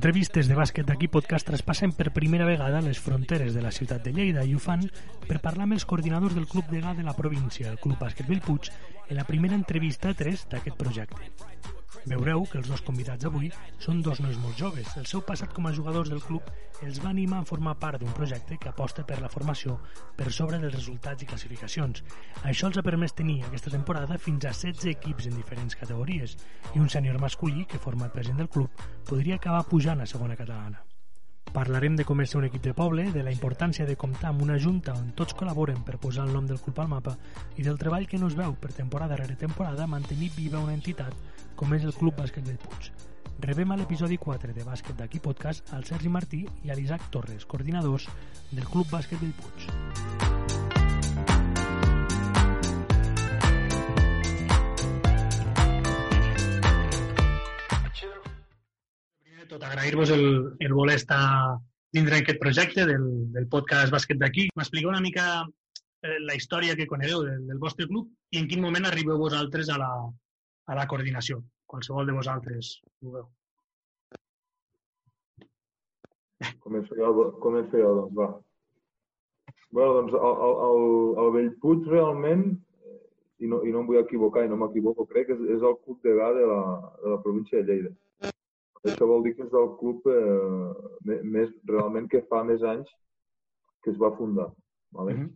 entrevistes 0.00 0.48
de 0.48 0.56
bàsquet 0.56 0.86
d'aquí 0.88 1.10
podcast 1.12 1.44
traspassen 1.44 1.90
per 1.92 2.14
primera 2.16 2.46
vegada 2.48 2.78
les 2.80 2.96
fronteres 3.04 3.52
de 3.52 3.60
la 3.60 3.68
ciutat 3.68 4.00
de 4.00 4.14
Lleida 4.16 4.46
i 4.48 4.54
ho 4.56 4.60
fan 4.64 4.86
per 5.26 5.42
parlar 5.44 5.66
amb 5.66 5.76
els 5.76 5.84
coordinadors 5.84 6.32
del 6.38 6.48
club 6.48 6.70
degà 6.72 6.94
de 6.96 7.04
la 7.04 7.12
província, 7.18 7.68
el 7.68 7.76
Club 7.84 8.00
Bàsquet 8.00 8.30
Bellpuig, 8.30 8.72
en 9.10 9.20
la 9.20 9.26
primera 9.28 9.58
entrevista 9.60 10.08
a 10.08 10.16
tres 10.16 10.46
d'aquest 10.48 10.80
projecte. 10.80 11.79
Veureu 12.08 12.46
que 12.48 12.56
els 12.58 12.68
dos 12.70 12.80
convidats 12.80 13.26
avui 13.28 13.50
són 13.82 14.00
dos 14.00 14.20
nois 14.24 14.38
molt 14.40 14.56
joves. 14.56 14.88
El 14.96 15.06
seu 15.10 15.20
passat 15.26 15.52
com 15.52 15.66
a 15.68 15.72
jugadors 15.76 16.08
del 16.08 16.22
club 16.24 16.48
els 16.86 17.00
va 17.04 17.10
animar 17.10 17.42
a 17.42 17.48
formar 17.48 17.74
part 17.82 18.00
d'un 18.00 18.14
projecte 18.16 18.56
que 18.56 18.70
aposta 18.70 19.04
per 19.04 19.20
la 19.20 19.28
formació 19.28 19.76
per 20.16 20.30
sobre 20.32 20.58
dels 20.62 20.74
resultats 20.74 21.22
i 21.22 21.28
classificacions. 21.28 22.04
Això 22.42 22.70
els 22.70 22.80
ha 22.80 22.86
permès 22.86 23.16
tenir 23.16 23.42
aquesta 23.44 23.72
temporada 23.74 24.18
fins 24.18 24.46
a 24.48 24.54
16 24.56 24.94
equips 24.94 25.28
en 25.28 25.36
diferents 25.36 25.76
categories 25.76 26.38
i 26.74 26.80
un 26.80 26.88
sènior 26.88 27.20
masculí 27.20 27.66
que, 27.66 27.82
format 27.82 28.14
per 28.14 28.24
gent 28.24 28.40
del 28.40 28.48
club, 28.48 28.86
podria 29.08 29.36
acabar 29.36 29.66
pujant 29.68 30.00
a 30.00 30.08
segona 30.08 30.38
catalana. 30.40 30.80
Parlarem 31.50 31.96
de 31.98 32.04
com 32.06 32.20
és 32.22 32.30
ser 32.30 32.38
un 32.38 32.44
equip 32.46 32.62
de 32.62 32.72
poble, 32.78 33.08
de 33.10 33.24
la 33.26 33.32
importància 33.34 33.84
de 33.86 33.96
comptar 33.98 34.28
amb 34.30 34.44
una 34.44 34.58
junta 34.62 34.94
on 34.94 35.08
tots 35.18 35.34
col·laboren 35.34 35.80
per 35.82 35.98
posar 35.98 36.28
el 36.28 36.34
nom 36.36 36.46
del 36.46 36.60
club 36.62 36.78
al 36.78 36.90
mapa 36.92 37.16
i 37.58 37.66
del 37.66 37.78
treball 37.80 38.06
que 38.06 38.20
no 38.22 38.28
es 38.30 38.36
veu 38.38 38.54
per 38.54 38.70
temporada 38.76 39.18
rere 39.18 39.34
temporada 39.34 39.88
mantenir 39.90 40.30
viva 40.36 40.62
una 40.62 40.76
entitat 40.78 41.16
com 41.60 41.74
és 41.76 41.82
el 41.84 41.92
Club 41.92 42.16
Bàsquet 42.16 42.46
del 42.46 42.56
Puig. 42.56 42.86
Rebem 43.44 43.72
a 43.74 43.76
l'episodi 43.76 44.16
4 44.16 44.54
de 44.56 44.62
Bàsquet 44.64 44.96
d'aquí 44.96 45.18
podcast 45.20 45.74
al 45.76 45.82
Sergi 45.84 46.08
Martí 46.08 46.38
i 46.64 46.70
a 46.72 46.76
l'Isaac 46.78 47.02
Torres, 47.12 47.44
coordinadors 47.44 48.06
del 48.48 48.64
Club 48.64 48.88
Bàsquet 48.88 49.20
del 49.20 49.34
Puig. 49.36 49.66
Primer 59.20 59.44
tot, 59.52 59.60
agrair-vos 59.68 60.14
el, 60.16 60.24
el 60.64 60.72
voler 60.72 60.96
estar 60.96 61.20
dintre 61.92 62.22
d'aquest 62.22 62.40
projecte 62.40 62.88
del, 62.88 63.04
del 63.36 63.50
podcast 63.52 63.92
Bàsquet 63.92 64.16
d'aquí. 64.24 64.48
M'expliqueu 64.56 64.94
una 64.94 65.04
mica 65.04 65.28
eh, 65.44 66.16
la 66.24 66.40
història 66.40 66.72
que 66.80 66.88
conegueu 66.88 67.28
del, 67.28 67.44
del 67.52 67.60
vostre 67.60 67.84
club 67.92 68.08
i 68.32 68.40
en 68.40 68.48
quin 68.48 68.64
moment 68.64 68.88
arribeu 68.88 69.20
vosaltres 69.20 69.68
a 69.68 69.76
la, 69.84 69.92
a 70.70 70.78
la 70.78 70.86
coordinació. 70.90 71.40
Qualsevol 71.70 72.08
de 72.08 72.14
vosaltres 72.16 72.76
vulgueu. 73.02 73.26
Començo 76.64 76.96
jo, 76.96 77.10
començo 77.42 77.76
jo 77.76 77.90
doncs, 77.98 78.16
va. 78.16 78.28
Bueno, 79.70 80.00
doncs, 80.00 80.14
el, 80.18 80.36
el, 80.46 80.54
el, 80.66 80.84
el 81.22 81.32
Bellpuig 81.36 81.88
realment, 81.90 82.44
i 83.40 83.48
no, 83.48 83.60
i 83.64 83.72
no 83.72 83.82
em 83.82 83.88
vull 83.88 84.00
equivocar, 84.00 84.44
i 84.44 84.50
no 84.50 84.58
m'equivoco, 84.60 85.06
crec 85.10 85.30
que 85.30 85.36
és, 85.36 85.42
és 85.56 85.66
el 85.66 85.76
club 85.84 86.00
degà 86.06 86.30
de 86.36 86.46
la, 86.48 86.62
de 87.02 87.12
la 87.14 87.20
província 87.24 87.60
de 87.60 87.66
Lleida. 87.68 88.32
Això 88.80 89.06
vol 89.08 89.24
dir 89.26 89.34
que 89.36 89.44
és 89.44 89.54
el 89.56 89.70
club 89.80 90.06
eh, 90.08 91.18
més, 91.28 91.52
realment 91.68 92.08
que 92.12 92.22
fa 92.30 92.42
més 92.48 92.62
anys 92.64 92.88
que 93.84 93.92
es 93.92 94.00
va 94.00 94.12
fundar. 94.16 94.48
Vale? 94.96 95.16
Mhm. 95.16 95.30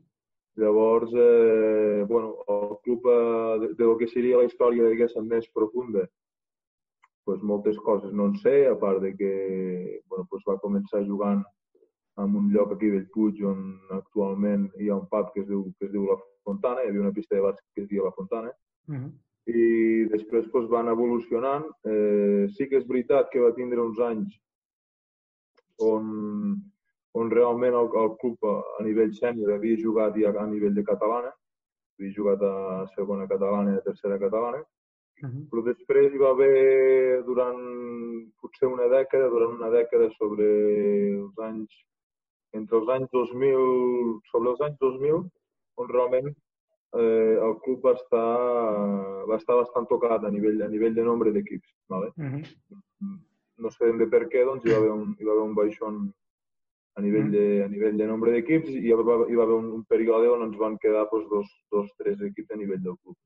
Llavors, 0.57 1.11
eh, 1.13 2.05
bueno, 2.09 2.37
el 2.47 2.77
club 2.85 3.07
eh, 3.11 3.59
de, 3.61 3.69
de 3.75 3.85
lo 3.85 3.97
que 3.99 4.07
seria 4.07 4.39
la 4.39 4.45
història, 4.47 4.87
diguéssim, 4.87 5.27
més 5.27 5.49
profunda, 5.51 6.05
pues 7.25 7.43
moltes 7.43 7.79
coses 7.83 8.13
no 8.13 8.29
en 8.31 8.37
sé, 8.39 8.67
a 8.69 8.77
part 8.79 9.01
de 9.03 9.15
que 9.17 9.33
bueno, 10.09 10.27
pues 10.31 10.45
va 10.47 10.59
començar 10.63 11.01
jugant 11.09 11.43
en 12.21 12.37
un 12.39 12.53
lloc 12.53 12.77
aquí 12.77 12.87
a 12.93 12.95
Bellpuig 12.99 13.41
on 13.49 13.65
actualment 13.97 14.69
hi 14.79 14.91
ha 14.91 14.99
un 15.01 15.09
pub 15.11 15.33
que 15.35 15.41
es 15.43 15.49
diu, 15.49 15.65
que 15.81 15.89
es 15.89 15.93
diu 15.93 16.05
La 16.07 16.19
Fontana, 16.45 16.85
hi 16.85 16.93
havia 16.93 17.03
una 17.03 17.15
pista 17.17 17.35
de 17.35 17.43
bàsquet 17.43 17.67
que 17.75 17.83
es 17.83 17.89
deia 17.91 18.05
La 18.05 18.13
Fontana, 18.15 18.53
Mhm. 18.87 19.11
i 19.47 20.05
després 20.13 20.47
pues, 20.53 20.69
van 20.69 20.89
evolucionant. 20.89 21.65
Eh, 21.85 22.47
sí 22.55 22.69
que 22.69 22.77
és 22.77 22.87
veritat 22.87 23.31
que 23.33 23.41
va 23.41 23.55
tindre 23.57 23.81
uns 23.81 23.99
anys 23.99 24.39
on, 25.81 26.63
on 27.15 27.31
realment 27.31 27.75
el, 27.79 27.89
el 28.03 28.13
club 28.21 28.45
a, 28.51 28.55
nivell 28.83 29.13
sènior 29.15 29.55
havia 29.55 29.79
jugat 29.81 30.17
ja 30.19 30.33
a 30.41 30.47
nivell 30.51 30.75
de 30.75 30.83
catalana, 30.85 31.31
havia 31.99 32.15
jugat 32.17 32.43
a 32.43 32.87
segona 32.97 33.27
catalana 33.31 33.75
i 33.75 33.79
a 33.79 33.87
tercera 33.91 34.19
catalana, 34.19 34.65
Mhm. 35.23 35.45
però 35.49 35.63
després 35.63 36.13
hi 36.13 36.19
va 36.19 36.31
haver 36.35 37.23
durant 37.25 37.61
potser 38.43 38.67
una 38.67 38.89
dècada, 38.91 39.29
durant 39.31 39.53
una 39.55 39.69
dècada 39.71 40.09
sobre 40.19 40.49
els 41.21 41.39
anys, 41.39 41.71
entre 42.53 42.79
els 42.81 42.89
anys 42.89 43.09
2000, 43.13 44.19
sobre 44.33 44.51
els 44.51 44.61
anys 44.61 44.77
2000, 44.81 45.23
on 45.79 45.89
realment 45.89 46.35
eh, 46.99 47.39
el 47.47 47.55
club 47.63 47.81
va 47.87 47.93
estar, 47.93 49.27
va 49.31 49.37
estar 49.37 49.57
bastant 49.57 49.87
tocat 49.87 50.25
a 50.25 50.31
nivell, 50.31 50.61
a 50.63 50.69
nivell 50.69 50.95
de 50.95 51.05
nombre 51.07 51.31
d'equips. 51.33 51.71
Vale? 51.89 52.11
Mhm. 52.17 52.43
No 53.59 53.71
sé 53.71 53.87
ben 53.87 53.99
bé 53.99 54.07
per 54.11 54.29
què, 54.29 54.45
doncs 54.45 54.65
hi 54.65 54.71
va 54.71 54.77
haver 54.83 54.91
un, 54.91 55.15
hi 55.19 55.25
va 55.25 55.33
haver 55.33 55.45
un 55.45 55.55
baixón 55.55 56.13
a 56.95 57.03
nivell 57.03 57.31
de, 57.31 57.63
a 57.65 57.69
nivell 57.69 57.97
de 57.99 58.07
nombre 58.07 58.33
d'equips 58.33 58.71
i 58.71 58.81
hi 58.87 58.93
va, 58.95 59.17
hi 59.27 59.39
va 59.39 59.47
haver 59.47 59.57
un, 59.57 59.71
un 59.79 59.85
període 59.91 60.29
on 60.31 60.45
ens 60.47 60.59
van 60.59 60.77
quedar 60.83 61.07
doncs, 61.11 61.27
dos, 61.31 61.49
dos, 61.75 61.89
tres 61.99 62.21
equips 62.23 62.55
a 62.55 62.59
nivell 62.61 62.83
del 62.83 62.99
club. 63.03 63.17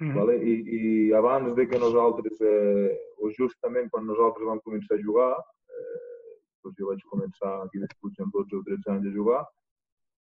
Mhm. 0.00 0.14
Vale? 0.16 0.36
I, 0.42 0.54
I 0.78 1.12
abans 1.16 1.54
de 1.54 1.68
que 1.68 1.78
nosaltres, 1.78 2.40
eh, 2.40 2.90
o 3.22 3.30
justament 3.38 3.88
quan 3.90 4.06
nosaltres 4.06 4.46
vam 4.48 4.60
començar 4.64 4.98
a 4.98 5.02
jugar, 5.02 5.30
eh, 5.70 6.34
doncs 6.64 6.76
jo 6.80 6.90
vaig 6.90 7.06
començar 7.12 7.54
aquí 7.62 7.80
Puig 8.00 8.18
amb 8.20 8.34
12 8.34 8.58
o 8.58 8.62
13 8.66 8.90
anys 8.96 9.06
a 9.06 9.14
jugar, 9.14 9.46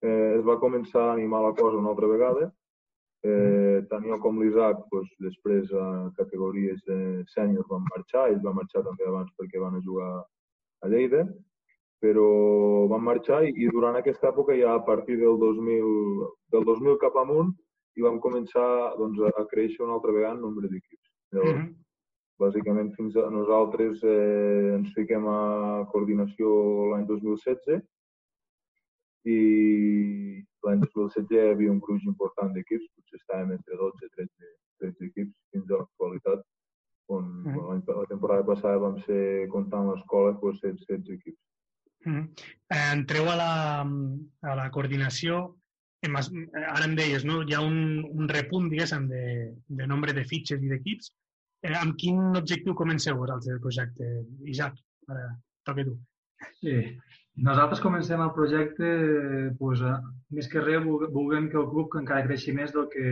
eh, 0.03 0.35
es 0.41 0.45
va 0.45 0.61
començar 0.61 1.07
a 1.09 1.15
animar 1.15 1.43
la 1.43 1.55
cosa 1.55 1.79
una 1.79 1.95
altra 1.95 2.11
vegada. 2.11 2.53
Eh, 3.25 3.87
tant 3.89 4.05
jo 4.05 4.19
com 4.21 4.37
l'Isaac, 4.37 4.83
doncs, 4.93 5.15
després 5.19 5.71
a 5.73 6.11
categories 6.19 6.83
de 6.85 7.25
sènior 7.33 7.65
van 7.71 7.87
marxar, 7.95 8.29
ells 8.29 8.43
van 8.45 8.59
marxar 8.59 8.83
també 8.85 9.07
abans 9.09 9.31
perquè 9.39 9.63
van 9.63 9.79
a 9.79 9.81
jugar 9.81 10.11
a 10.83 10.89
Lleida, 10.93 11.23
però 12.05 12.87
van 12.91 13.01
marxar 13.07 13.41
i, 13.49 13.53
i 13.65 13.69
durant 13.73 13.97
aquesta 13.97 14.29
època 14.29 14.53
ja 14.59 14.75
a 14.77 14.83
partir 14.85 15.17
del 15.23 15.39
2000, 15.41 16.27
del 16.53 16.65
2000 16.69 16.99
cap 17.01 17.17
amunt 17.17 17.55
i 17.97 18.03
vam 18.05 18.19
començar 18.21 18.67
doncs, 18.99 19.21
a, 19.25 19.45
créixer 19.53 19.81
una 19.87 19.95
altra 19.97 20.13
vegada 20.13 20.35
en 20.37 20.43
nombre 20.45 20.69
d'equips. 20.69 21.09
Llavors, 21.33 21.63
Mhm. 21.63 21.73
bàsicament 22.43 22.91
fins 22.97 23.17
a 23.17 23.29
nosaltres 23.31 24.03
eh, 24.03 24.75
ens 24.77 24.91
fiquem 24.97 25.25
a 25.31 25.87
coordinació 25.93 26.51
l'any 26.91 27.07
2016 27.07 27.81
i 29.25 29.39
l'any 30.67 30.81
2016 30.83 31.31
hi 31.31 31.39
havia 31.53 31.71
un 31.73 31.79
gruix 31.81 32.03
important 32.11 32.53
d'equips, 32.53 32.91
potser 32.97 33.21
estàvem 33.21 33.55
entre 33.57 33.79
12 33.81 34.05
i 34.05 34.11
13, 34.17 34.51
13 34.83 35.07
equips 35.09 35.35
fins 35.55 35.71
a 35.71 35.79
l'actualitat, 35.81 36.43
on 37.09 37.25
Mhm. 37.25 37.43
bueno, 37.55 37.69
l'any- 37.71 37.97
la 38.01 38.07
temporada 38.13 38.45
passada 38.45 38.79
vam 38.79 38.99
ser, 39.07 39.49
comptant 39.49 39.89
l'escola, 39.91 40.33
doncs, 40.33 40.61
16, 40.61 40.85
16 40.87 41.15
equips. 41.19 41.41
Eh, 42.07 42.93
entreu 42.93 43.29
a 43.31 43.37
la, 43.39 43.53
a 44.51 44.55
la 44.59 44.71
coordinació, 44.71 45.57
has- 46.05 46.31
eh, 46.33 46.65
ara 46.69 46.85
em 46.85 46.95
deies, 46.99 47.25
no? 47.25 47.43
hi 47.43 47.55
ha 47.55 47.61
un, 47.65 48.05
un 48.05 48.29
repunt, 48.29 48.69
diguéssim, 48.71 49.07
de, 49.09 49.25
de 49.69 49.87
nombre 49.87 50.13
de 50.13 50.25
fitxes 50.25 50.63
i 50.63 50.69
d'equips. 50.69 51.13
Eh, 51.65 51.73
amb 51.81 51.97
quin 51.97 52.19
objectiu 52.37 52.75
comenceu 52.77 53.17
vosaltres 53.17 53.55
el 53.55 53.61
projecte? 53.65 54.11
Isaac, 54.45 54.77
ara 55.09 55.31
toca 55.65 55.85
tu. 55.85 55.95
Sí. 56.61 56.77
Nosaltres 57.37 57.81
comencem 57.81 58.21
el 58.23 58.31
projecte, 58.37 58.89
pues, 59.59 59.81
eh, 59.83 59.97
més 60.37 60.47
que 60.53 60.61
res, 60.61 60.85
volem 60.85 61.49
que 61.51 61.57
el 61.59 61.67
club 61.73 61.97
encara 61.99 62.27
creixi 62.29 62.53
més 62.55 62.71
del 62.77 62.87
que, 62.93 63.09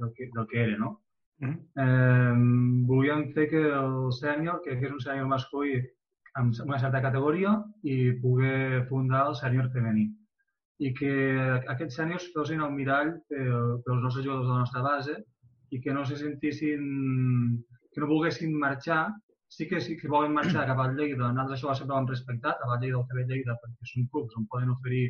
del 0.00 0.10
que, 0.16 0.28
del 0.34 0.46
que 0.50 0.60
era, 0.66 0.76
no? 0.82 0.98
Mhm. 1.42 1.54
Eh, 1.84 2.34
volíem 2.90 3.22
fer 3.34 3.48
que 3.50 3.62
el 3.70 4.10
sènior, 4.18 4.60
que 4.62 4.74
és 4.76 4.90
un 4.92 5.00
sènior 5.00 5.26
masculí 5.30 5.78
amb 6.40 6.54
una 6.64 6.78
certa 6.80 7.02
categoria, 7.04 7.54
i 7.82 8.12
poder 8.22 8.86
fundar 8.88 9.26
el 9.30 9.36
sènior 9.40 9.68
femení. 9.74 10.06
I 10.82 10.92
que 10.98 11.12
aquests 11.74 11.98
sèniors 12.00 12.30
fossin 12.34 12.62
el 12.64 12.72
mirall 12.74 13.12
pel, 13.30 13.76
pels 13.84 14.00
nostres 14.06 14.24
jugadors 14.24 14.48
de 14.48 14.54
la 14.54 14.62
nostra 14.64 14.82
base 14.86 15.18
i 15.70 15.80
que 15.80 15.92
no 15.94 16.04
se 16.08 16.16
sentissin, 16.20 16.80
que 17.92 18.00
no 18.02 18.08
volguessin 18.10 18.56
marxar 18.58 19.04
sí 19.52 19.68
que 19.68 19.80
sí 19.84 19.98
que 20.00 20.08
volen 20.08 20.32
marxar 20.32 20.64
cap 20.66 20.78
al 20.80 20.94
Lleida, 20.96 21.28
nosaltres 21.28 21.58
això 21.58 21.74
sempre 21.76 21.94
ho 21.94 21.98
hem 22.00 22.08
respectat, 22.08 22.56
cap 22.60 22.70
al 22.72 22.80
Lleida 22.80 22.98
o 22.98 23.04
cap 23.08 23.18
a 23.20 23.24
Lleida, 23.28 23.56
perquè 23.60 23.88
són 23.90 24.08
clubs 24.14 24.38
on 24.40 24.46
poden 24.54 24.72
oferir 24.72 25.02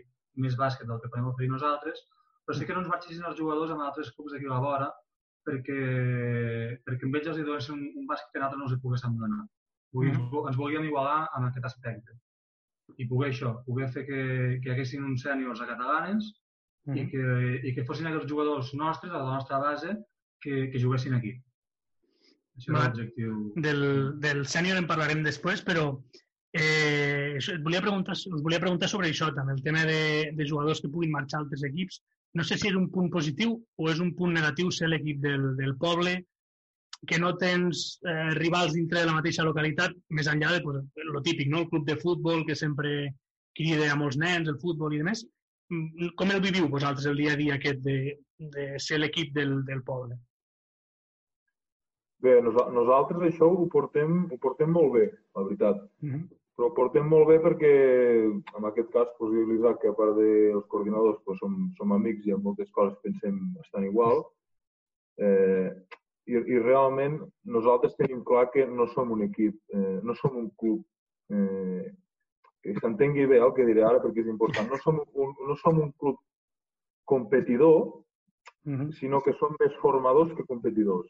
més 0.45 0.57
bàsquet 0.59 0.89
del 0.89 0.99
que 1.03 1.11
podem 1.13 1.29
oferir 1.31 1.51
nosaltres, 1.53 2.03
però 2.43 2.59
sí 2.59 2.67
que 2.67 2.75
no 2.75 2.83
ens 2.83 2.91
marxessin 2.91 3.29
els 3.29 3.39
jugadors 3.39 3.71
amb 3.71 3.87
altres 3.87 4.11
clubs 4.17 4.35
d'aquí 4.35 4.51
a 4.51 4.55
la 4.57 4.63
vora 4.65 4.89
perquè, 5.47 5.79
perquè 6.87 7.07
amb 7.07 7.19
ells 7.21 7.31
els 7.33 7.39
hi 7.39 7.47
donessin 7.47 7.77
un, 7.77 7.85
un 8.03 8.09
bàsquet 8.11 8.35
que 8.35 8.43
nosaltres 8.43 8.63
no 8.63 8.67
els 8.69 8.75
hi 8.75 8.81
poguéssim 8.83 9.19
donar. 9.21 9.45
Vull, 9.93 10.11
-hmm. 10.11 10.49
Ens 10.49 10.56
volíem 10.56 10.85
igualar 10.89 11.29
amb 11.37 11.49
aquest 11.49 11.67
aspecte. 11.69 12.17
I 12.97 13.06
poder 13.09 13.31
això, 13.31 13.62
poder 13.67 13.89
fer 13.89 14.06
que, 14.06 14.23
que 14.61 14.69
hi 14.69 14.73
haguessin 14.73 15.05
uns 15.05 15.23
sèniors 15.27 15.61
a 15.61 15.67
catalanes 15.67 16.33
mm 16.87 16.97
i, 16.99 17.03
que, 17.11 17.25
i 17.69 17.71
que 17.75 17.85
fossin 17.87 18.09
aquests 18.09 18.29
jugadors 18.31 18.73
nostres, 18.75 19.12
a 19.12 19.23
la 19.23 19.37
nostra 19.37 19.59
base, 19.59 19.97
que, 20.43 20.69
que 20.71 20.81
juguessin 20.83 21.15
aquí. 21.15 21.37
Això 22.59 22.73
és 22.73 22.79
l'objectiu. 22.79 23.37
Del, 23.67 23.85
del 24.21 24.43
sènior 24.55 24.81
en 24.81 24.89
parlarem 24.91 25.23
després, 25.23 25.62
però 25.62 25.85
eh, 26.53 27.38
et 27.38 27.62
volia 27.65 27.85
preguntar, 27.85 28.17
us 28.19 28.43
volia 28.43 28.61
preguntar 28.61 28.91
sobre 28.91 29.09
això 29.09 29.31
també, 29.37 29.55
el 29.56 29.62
tema 29.62 29.87
de, 29.88 30.33
de 30.37 30.49
jugadors 30.49 30.83
que 30.83 30.91
puguin 30.93 31.15
marxar 31.15 31.41
a 31.41 31.45
altres 31.45 31.65
equips. 31.71 32.03
No 32.35 32.45
sé 32.45 32.59
si 32.59 32.69
és 32.69 32.77
un 32.77 32.91
punt 32.93 33.11
positiu 33.12 33.56
o 33.79 33.88
és 33.93 34.00
un 34.00 34.12
punt 34.19 34.35
negatiu 34.35 34.71
ser 34.73 34.91
l'equip 34.91 35.21
del, 35.25 35.53
del 35.56 35.77
poble, 35.81 36.19
que 37.06 37.19
no 37.19 37.34
tens 37.37 37.99
eh, 38.06 38.31
rivals 38.38 38.75
dintre 38.76 39.00
de 39.00 39.06
la 39.08 39.19
mateixa 39.19 39.44
localitat, 39.46 39.94
més 40.14 40.28
enllà 40.31 40.52
de 40.54 40.62
pues, 40.62 40.82
lo 41.10 41.22
típic, 41.22 41.49
no? 41.50 41.64
el 41.64 41.70
club 41.70 41.87
de 41.87 41.99
futbol 41.99 42.44
que 42.46 42.54
sempre 42.58 43.14
crida 43.58 43.90
a 43.90 43.96
molts 43.99 44.19
nens, 44.20 44.49
el 44.49 44.60
futbol 44.62 44.94
i 44.94 45.00
demés. 45.02 45.25
Mm, 45.72 46.12
com 46.19 46.31
el 46.31 46.43
viviu 46.44 46.69
vosaltres 46.70 47.08
el 47.10 47.19
dia 47.19 47.32
a 47.34 47.40
dia 47.40 47.56
aquest 47.56 47.82
de, 47.87 47.96
de 48.54 48.69
ser 48.82 49.00
l'equip 49.00 49.32
del, 49.34 49.58
del 49.66 49.82
poble? 49.87 50.19
Bé, 52.22 52.37
nosaltres 52.44 53.25
això 53.26 53.49
ho 53.50 53.66
portem, 53.70 54.28
ho 54.31 54.38
portem 54.38 54.70
molt 54.70 54.94
bé, 54.94 55.08
la 55.34 55.43
veritat. 55.49 55.82
Uh 56.04 56.12
-huh. 56.12 56.22
Però 56.54 56.69
ho 56.69 56.75
portem 56.76 57.06
molt 57.08 57.26
bé 57.28 57.38
perquè, 57.40 57.72
en 58.58 58.64
aquest 58.69 58.90
cas, 58.93 59.08
pues, 59.19 59.32
l'Isaac, 59.32 59.81
que 59.81 59.88
a 59.88 59.96
part 59.96 60.14
dels 60.16 60.66
coordinadors 60.69 61.19
pues, 61.25 61.38
som, 61.38 61.72
som 61.76 61.93
amics 61.93 62.26
i 62.26 62.31
en 62.31 62.43
moltes 62.43 62.70
coses 62.70 62.99
pensem 63.02 63.54
bastant 63.54 63.84
igual, 63.84 64.22
eh, 65.16 65.72
i, 66.27 66.39
i 66.39 66.59
realment 66.63 67.19
nosaltres 67.45 67.97
tenim 67.99 68.23
clar 68.25 68.49
que 68.53 68.67
no 68.67 68.87
som 68.95 69.11
un 69.11 69.25
equip, 69.27 69.57
eh, 69.75 69.99
no 70.03 70.15
som 70.15 70.37
un 70.39 70.51
club 70.59 70.83
eh, 71.33 71.91
que 72.63 72.75
s'entengui 72.79 73.27
bé 73.27 73.41
el 73.43 73.55
que 73.57 73.67
diré 73.67 73.83
ara 73.83 74.01
perquè 74.03 74.23
és 74.23 74.31
important. 74.31 74.69
No 74.71 74.79
som 74.85 75.01
un, 75.03 75.35
no 75.49 75.57
som 75.63 75.81
un 75.83 75.91
club 75.99 76.21
competidor, 77.05 77.81
uh 77.83 78.71
mhm. 78.71 78.81
-huh. 78.81 78.93
sinó 78.93 79.21
que 79.21 79.33
som 79.33 79.57
més 79.59 79.75
formadors 79.81 80.33
que 80.35 80.47
competidors. 80.47 81.09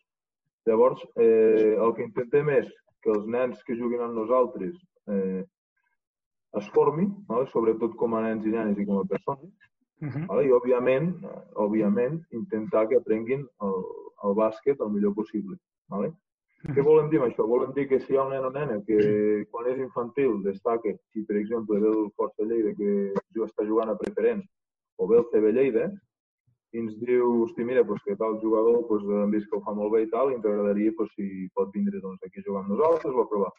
Llavors, 0.64 1.00
eh, 1.16 1.76
el 1.84 1.94
que 1.94 2.02
intentem 2.02 2.48
és 2.48 2.68
que 3.02 3.10
els 3.10 3.26
nens 3.26 3.62
que 3.64 3.76
juguin 3.76 4.00
amb 4.00 4.14
nosaltres 4.14 4.74
eh, 5.08 5.44
es 6.58 6.68
formin, 6.70 7.10
vale? 7.26 7.46
sobretot 7.46 7.96
com 7.96 8.14
a 8.14 8.22
nens 8.22 8.46
i 8.46 8.50
nenes 8.50 8.78
i 8.78 8.86
com 8.86 8.98
a 8.98 9.04
persones, 9.04 9.52
uh 10.00 10.08
-huh. 10.08 10.26
vale? 10.26 10.46
i 10.46 10.52
òbviament, 10.52 11.08
òbviament 11.54 12.22
intentar 12.30 12.88
que 12.88 12.96
aprenguin 12.96 13.46
el, 13.60 13.84
el 14.26 14.36
bàsquet 14.38 14.80
el 14.80 14.92
millor 14.94 15.14
possible. 15.18 15.58
Vale? 15.92 16.12
Què 16.62 16.82
volem 16.86 17.08
dir 17.10 17.18
amb 17.18 17.26
això? 17.26 17.44
Volem 17.50 17.72
dir 17.74 17.88
que 17.90 17.98
si 18.04 18.14
hi 18.14 18.18
ha 18.20 18.22
un 18.22 18.30
nen 18.30 18.44
o 18.46 18.50
nena 18.54 18.78
que 18.86 18.98
quan 19.50 19.66
és 19.72 19.80
infantil 19.82 20.36
destaca, 20.44 20.92
si 21.10 21.24
per 21.26 21.40
exemple 21.40 21.80
ve 21.82 21.90
el 21.90 22.04
Força 22.18 22.46
Lleida 22.46 22.74
que 22.78 22.92
jo 23.34 23.48
està 23.48 23.66
jugant 23.66 23.90
a 23.90 23.98
preferents 23.98 24.46
o 25.02 25.08
ve 25.10 25.18
el 25.18 25.26
CB 25.32 25.50
Lleida, 25.56 25.88
i 26.72 26.80
ens 26.80 26.94
diu, 27.02 27.42
hosti, 27.42 27.66
mira, 27.68 27.82
pues, 27.84 28.00
que 28.06 28.14
tal 28.16 28.38
jugador 28.40 28.86
pues, 28.88 29.02
hem 29.04 29.34
vist 29.34 29.50
que 29.50 29.58
ho 29.58 29.64
fa 29.66 29.74
molt 29.76 29.92
bé 29.92 30.04
i 30.06 30.08
tal, 30.12 30.30
i 30.30 30.38
ens 30.38 30.46
agradaria 30.46 30.94
pues, 30.96 31.10
si 31.18 31.48
pot 31.58 31.74
vindre 31.74 32.00
doncs, 32.00 32.22
aquí 32.24 32.40
a 32.40 32.46
jugar 32.46 32.62
amb 32.62 32.72
nosaltres 32.72 33.12
o 33.12 33.24
a 33.24 33.28
provar. 33.28 33.50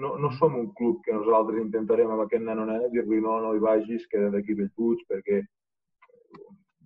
No, 0.00 0.16
no 0.22 0.30
som 0.38 0.56
un 0.58 0.70
club 0.78 0.98
que 1.04 1.14
nosaltres 1.14 1.60
intentarem 1.60 2.10
amb 2.10 2.24
aquest 2.24 2.44
nen 2.46 2.62
o 2.62 2.66
nena 2.66 2.90
dir-li 2.94 3.20
no, 3.22 3.36
no 3.44 3.54
hi 3.54 3.62
vagis, 3.62 4.06
queda 4.10 4.32
d'aquí 4.34 4.56
Bellpuig, 4.58 5.04
perquè 5.10 5.42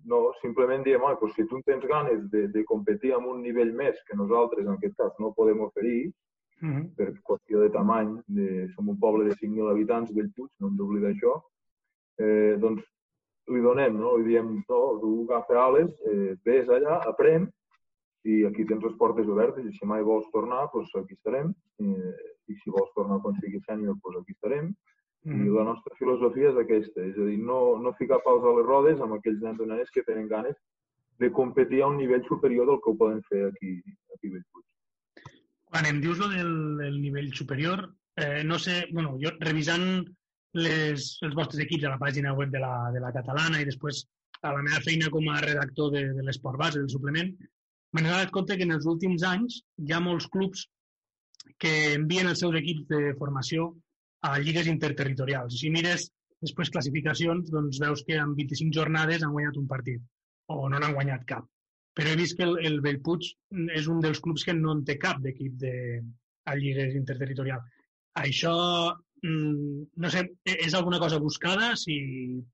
no, 0.05 0.19
simplement 0.41 0.83
diem, 0.85 1.01
oh, 1.01 1.15
pues, 1.19 1.33
si 1.33 1.45
tu 1.49 1.61
tens 1.65 1.85
ganes 1.89 2.29
de, 2.31 2.47
de 2.53 2.63
competir 2.65 3.13
amb 3.15 3.31
un 3.31 3.41
nivell 3.41 3.73
més 3.73 3.97
que 4.07 4.17
nosaltres, 4.17 4.65
en 4.65 4.75
aquest 4.75 4.95
cas, 5.01 5.13
no 5.19 5.33
podem 5.37 5.61
oferir, 5.65 6.11
mm 6.61 6.71
-hmm. 6.71 6.95
per 6.95 7.07
qüestió 7.29 7.61
de 7.61 7.69
tamany, 7.69 8.15
de, 8.27 8.67
som 8.75 8.89
un 8.89 8.99
poble 8.99 9.25
de 9.25 9.35
5.000 9.35 9.69
habitants, 9.71 10.13
Bellpuig, 10.13 10.51
no 10.59 10.67
hem 10.67 10.77
d'oblidar 10.77 11.11
això, 11.11 11.33
eh, 12.17 12.55
doncs 12.57 12.83
li 13.47 13.61
donem, 13.61 13.97
no? 13.97 14.17
li 14.17 14.25
diem, 14.25 14.47
no, 14.69 14.81
tu 15.01 15.11
agafa 15.29 15.59
ales, 15.67 15.91
eh, 16.11 16.35
vés 16.45 16.69
allà, 16.69 17.01
aprèn, 17.11 17.49
i 18.25 18.43
aquí 18.45 18.65
tens 18.65 18.83
les 18.83 18.95
portes 18.97 19.27
obertes, 19.27 19.65
i 19.65 19.71
si 19.77 19.85
mai 19.85 20.01
vols 20.01 20.29
tornar, 20.31 20.69
doncs 20.73 20.95
aquí 20.95 21.13
estarem, 21.13 21.53
eh, 21.79 22.13
i 22.47 22.55
si 22.55 22.69
vols 22.69 22.93
tornar 22.93 23.21
quan 23.21 23.35
siguis 23.41 23.63
sènior, 23.65 23.95
doncs 24.01 24.21
aquí 24.21 24.33
estarem, 24.33 24.73
i 25.25 25.29
mm-hmm. 25.29 25.55
la 25.57 25.63
nostra 25.65 25.95
filosofia 25.97 26.51
és 26.51 26.57
aquesta, 26.61 27.01
és 27.01 27.15
a 27.17 27.25
dir, 27.25 27.39
no, 27.41 27.59
no 27.81 27.95
ficar 27.97 28.19
pals 28.21 28.43
a 28.45 28.51
les 28.59 28.65
rodes 28.67 28.99
amb 29.01 29.15
aquells 29.15 29.39
nens 29.41 29.61
o 29.63 29.65
nenes 29.65 29.89
que 29.93 30.03
tenen 30.05 30.27
ganes 30.29 30.57
de 31.17 31.31
competir 31.33 31.81
a 31.81 31.87
un 31.89 31.97
nivell 31.97 32.21
superior 32.27 32.67
del 32.69 32.77
que 32.83 32.91
ho 32.91 32.97
poden 32.99 33.23
fer 33.29 33.45
aquí, 33.47 33.71
aquí 34.13 34.29
a 34.29 34.35
Bellpuig. 34.35 34.65
Quan 35.71 35.87
em 35.89 36.01
dius 36.03 36.19
lo 36.21 36.27
del, 36.29 36.51
del 36.77 36.99
nivell 37.01 37.31
superior, 37.33 37.87
eh, 38.21 38.43
no 38.45 38.59
sé, 38.61 38.83
bueno, 38.91 39.15
jo 39.21 39.31
revisant 39.39 40.05
les, 40.61 41.07
els 41.25 41.33
vostres 41.35 41.63
equips 41.65 41.87
a 41.87 41.95
la 41.95 42.01
pàgina 42.01 42.35
web 42.37 42.51
de 42.53 42.61
la, 42.61 42.75
de 42.93 43.01
la 43.01 43.11
catalana 43.15 43.63
i 43.63 43.65
després 43.67 44.03
a 44.45 44.51
la 44.53 44.61
meva 44.61 44.83
feina 44.85 45.09
com 45.09 45.25
a 45.31 45.39
redactor 45.41 45.89
de, 45.95 46.03
de 46.13 46.27
l'Esport 46.27 46.61
Base, 46.61 46.77
del 46.77 46.91
suplement, 46.93 47.33
m'he 47.95 48.05
donat 48.05 48.29
compte 48.35 48.59
que 48.59 48.67
en 48.67 48.75
els 48.77 48.85
últims 48.85 49.25
anys 49.25 49.57
hi 49.81 49.95
ha 49.95 50.03
molts 50.03 50.29
clubs 50.29 50.67
que 51.57 51.73
envien 51.95 52.29
els 52.29 52.45
seus 52.45 52.55
equips 52.61 52.85
de 52.91 53.15
formació 53.17 53.71
a 54.25 54.35
lligues 54.41 54.69
interterritorials. 54.71 55.59
Si 55.61 55.71
mires 55.73 56.09
després 56.43 56.71
classificacions, 56.73 57.49
doncs 57.53 57.79
veus 57.81 58.03
que 58.07 58.17
en 58.21 58.35
25 58.37 58.75
jornades 58.75 59.23
han 59.23 59.33
guanyat 59.35 59.59
un 59.61 59.67
partit 59.71 60.03
o 60.53 60.67
no 60.69 60.79
n'han 60.79 60.95
guanyat 60.97 61.25
cap. 61.29 61.47
Però 61.95 62.11
he 62.11 62.19
vist 62.19 62.35
que 62.37 62.45
el, 62.45 62.57
el 62.67 62.81
Bellpuig 62.83 63.27
és 63.79 63.87
un 63.91 64.01
dels 64.03 64.19
clubs 64.23 64.43
que 64.45 64.53
no 64.53 64.73
en 64.75 64.83
té 64.87 64.97
cap 65.01 65.21
d'equip 65.23 65.55
de, 65.61 65.75
a 66.45 66.55
lligues 66.59 66.95
interterritorials. 66.99 67.69
Això, 68.21 68.55
mm, 69.23 69.85
no 70.03 70.11
sé, 70.11 70.25
e, 70.43 70.57
és 70.67 70.75
alguna 70.75 70.99
cosa 70.99 71.21
buscada? 71.23 71.73
Si 71.79 71.95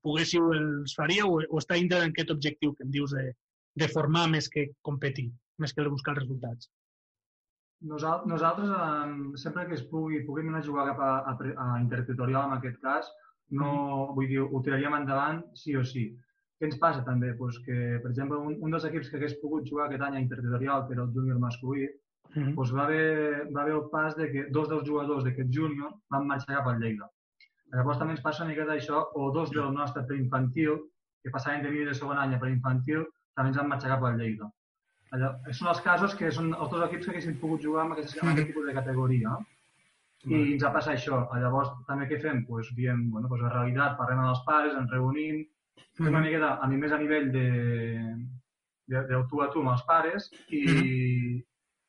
poguéssiu 0.02 0.52
els 0.56 0.94
faríeu 0.98 1.34
o, 1.36 1.40
o 1.42 1.62
està 1.62 1.78
dintre 1.78 2.00
d'aquest 2.02 2.32
objectiu 2.36 2.76
que 2.76 2.86
em 2.86 2.94
dius 2.94 3.16
de, 3.18 3.32
de 3.82 3.90
formar 3.90 4.28
més 4.30 4.48
que 4.52 4.68
competir, 4.88 5.28
més 5.58 5.74
que 5.74 5.88
buscar 5.88 6.16
els 6.16 6.24
resultats? 6.24 6.70
Nosaltres, 7.82 8.70
sempre 9.42 9.66
que 9.66 9.74
es 9.74 9.82
pugui, 9.90 10.22
puguem 10.26 10.50
anar 10.52 10.60
a 10.62 10.66
jugar 10.66 10.84
cap 10.92 11.00
a, 11.02 11.12
a, 11.32 11.32
a 11.64 11.80
interterritorial, 11.80 12.50
en 12.50 12.58
aquest 12.58 12.78
cas, 12.82 13.08
no, 13.50 13.70
mm. 13.70 14.12
vull 14.16 14.28
dir, 14.30 14.42
ho 14.42 14.60
tiraríem 14.64 14.94
endavant 15.00 15.42
sí 15.62 15.74
o 15.76 15.82
sí. 15.84 16.04
Què 16.58 16.68
ens 16.68 16.78
passa 16.82 17.02
també? 17.06 17.32
Pues 17.38 17.58
que, 17.66 17.78
per 18.04 18.12
exemple, 18.12 18.38
un, 18.38 18.54
un 18.62 18.74
dels 18.74 18.86
equips 18.88 19.10
que 19.10 19.18
hagués 19.18 19.34
pogut 19.40 19.66
jugar 19.68 19.88
aquest 19.88 20.04
any 20.06 20.20
a 20.20 20.22
interterritorial, 20.22 20.86
que 20.86 20.94
era 20.96 21.02
el 21.06 21.10
júnior 21.16 21.40
masculí, 21.42 21.88
mm 21.88 22.42
-hmm. 22.42 22.54
pues 22.54 22.74
va, 22.76 22.84
haver, 22.84 23.50
va 23.56 23.62
haver 23.62 23.74
el 23.74 23.90
pas 23.90 24.16
de 24.16 24.30
que 24.32 24.46
dos 24.56 24.68
dels 24.68 24.88
jugadors 24.88 25.24
d'aquest 25.24 25.50
júnior 25.56 25.90
van 26.10 26.26
marxar 26.26 26.56
cap 26.56 26.68
al 26.68 26.80
Lleida. 26.80 27.10
Llavors 27.72 27.98
també 27.98 28.12
ens 28.14 28.22
passa 28.22 28.44
una 28.44 28.52
mica 28.52 28.66
d'això, 28.68 29.06
o 29.14 29.30
dos 29.32 29.50
del 29.50 29.74
nostre 29.74 30.04
preinfantil, 30.08 30.78
que 31.22 31.30
passaven 31.30 31.62
de 31.62 31.70
nivell 31.70 31.88
de 31.88 31.94
segon 31.94 32.18
any 32.18 32.34
a 32.34 32.38
preinfantil, 32.38 33.06
també 33.34 33.48
ens 33.48 33.58
van 33.58 33.68
marxar 33.68 33.90
cap 33.90 34.04
al 34.04 34.18
Lleida. 34.18 34.50
Allò, 35.12 35.32
són 35.52 35.68
els 35.72 35.80
casos 35.84 36.14
que 36.16 36.30
són 36.32 36.54
els 36.54 36.70
dos 36.72 36.84
equips 36.86 37.06
que 37.06 37.12
haguessin 37.12 37.40
pogut 37.40 37.64
jugar 37.66 37.82
amb 37.84 37.96
aquest, 37.96 38.16
amb 38.22 38.32
aquest 38.32 38.48
tipus 38.48 38.68
de 38.68 38.76
categoria. 38.78 39.34
I 40.24 40.34
mm. 40.34 40.52
ens 40.54 40.64
ha 40.64 40.70
passat 40.72 40.94
això. 40.94 41.18
Llavors, 41.42 41.72
també 41.88 42.06
què 42.08 42.20
fem? 42.22 42.44
Pues, 42.48 42.70
diem, 42.78 43.08
bueno, 43.12 43.28
pues, 43.28 43.42
la 43.44 43.50
realitat, 43.52 43.98
parlem 43.98 44.22
amb 44.22 44.32
els 44.32 44.44
pares, 44.46 44.76
ens 44.78 44.94
reunim, 44.94 45.42
fem 45.98 46.08
una 46.08 46.22
miqueta, 46.24 46.54
a 46.62 46.68
mi 46.70 46.78
més 46.80 46.94
a 46.94 47.00
nivell 47.02 47.28
de, 47.34 47.46
de, 48.92 49.02
de 49.10 49.22
tu 49.30 49.42
a 49.42 49.48
tu 49.52 49.62
amb 49.62 49.74
els 49.74 49.84
pares 49.88 50.30
i, 50.48 50.62
mm 50.62 50.76
-hmm. 50.76 51.42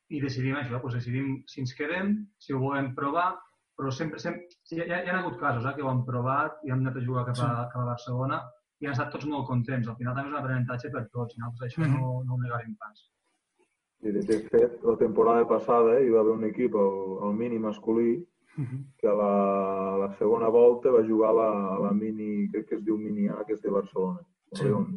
i 0.10 0.22
decidim 0.22 0.56
això, 0.56 0.82
pues 0.82 0.96
decidim 1.00 1.44
si 1.48 1.62
ens 1.62 1.74
quedem, 1.80 2.16
si 2.38 2.54
ho 2.54 2.60
volem 2.60 2.94
provar, 2.96 3.30
però 3.78 3.92
sempre, 3.92 4.20
sempre 4.20 4.46
hi, 4.72 4.92
ha, 4.92 5.04
hi 5.04 5.10
ha 5.10 5.20
hagut 5.20 5.40
casos 5.40 5.66
eh, 5.66 5.76
que 5.76 5.82
ho 5.82 5.90
han 5.90 6.04
provat 6.06 6.60
i 6.64 6.72
hem 6.72 6.80
anat 6.80 6.98
a 6.98 7.06
jugar 7.08 7.26
cap 7.26 7.38
a, 7.38 7.48
sí. 7.48 7.72
cap 7.72 7.82
a 7.82 7.90
Barcelona 7.94 8.42
i 8.80 8.86
han 8.86 8.92
estat 8.92 9.12
tots 9.12 9.26
molt 9.26 9.48
contents. 9.48 9.88
Al 9.88 9.96
final 9.96 10.16
també 10.16 10.30
és 10.30 10.36
un 10.36 10.42
aprenentatge 10.42 10.92
per 10.92 11.08
tots, 11.10 11.36
i 11.36 11.40
nosaltres 11.40 11.72
això 11.72 11.82
mm 11.82 11.88
-hmm. 11.88 12.00
no, 12.00 12.24
no 12.26 12.34
ho 12.34 12.42
negarem 12.42 12.76
pas. 12.76 13.13
I 14.04 14.12
de, 14.12 14.22
de 14.28 14.38
fet, 14.52 14.82
la 14.84 14.98
temporada 15.00 15.48
passada 15.48 15.98
eh, 15.98 16.06
hi 16.06 16.12
va 16.12 16.20
haver 16.22 16.34
un 16.36 16.44
equip, 16.50 16.76
el, 16.76 16.98
el 17.28 17.36
mini 17.40 17.60
masculí, 17.60 18.18
que 19.00 19.08
a 19.08 19.14
la, 19.14 19.32
a 19.94 19.98
la 19.98 20.10
segona 20.18 20.50
volta 20.50 20.92
va 20.92 21.06
jugar 21.08 21.34
la, 21.34 21.50
la 21.82 21.92
mini, 21.92 22.50
crec 22.52 22.68
que 22.70 22.76
es 22.76 22.84
diu 22.86 22.98
mini 22.98 23.30
A, 23.32 23.40
que 23.48 23.56
és 23.56 23.64
de 23.64 23.72
Barcelona. 23.72 24.22
Sí. 24.60 24.68
On 24.70 24.92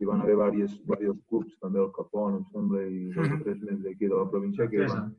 hi 0.00 0.06
van 0.08 0.22
haver 0.22 0.36
diversos, 0.36 0.78
diversos 0.84 1.24
clubs, 1.28 1.56
també 1.60 1.80
el 1.80 1.90
Capón, 1.96 2.38
em 2.38 2.44
sembla, 2.52 2.84
i 2.84 3.10
dos 3.16 3.34
o 3.34 3.40
tres 3.42 3.58
més 3.64 3.82
d'aquí 3.84 4.08
de 4.08 4.14
la 4.14 4.28
província 4.30 4.68
que 4.70 4.86
van, 4.86 5.10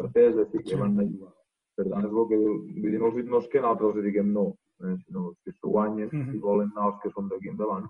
Artesa, 0.00 0.46
sí, 0.50 0.62
que 0.66 0.78
van 0.80 0.96
anar 0.96 1.04
a 1.04 1.10
jugar. 1.10 1.34
Per 1.76 1.86
tant, 1.90 2.08
és 2.08 2.16
el 2.16 2.26
que 2.30 2.40
vull 2.40 2.90
dir, 2.90 2.98
no, 2.98 3.12
no 3.34 3.42
és 3.42 3.48
que 3.52 3.62
nosaltres 3.62 3.94
els 3.94 4.08
diguem 4.08 4.32
no, 4.34 4.46
eh, 4.82 4.96
sinó 5.04 5.30
que 5.44 5.54
s'ho 5.54 5.70
guanyen 5.76 6.10
uh 6.10 6.18
-huh. 6.18 6.34
i 6.34 6.42
volen 6.42 6.72
anar 6.74 6.92
els 6.92 7.02
que 7.02 7.10
són 7.14 7.28
d'aquí 7.28 7.52
endavant 7.52 7.86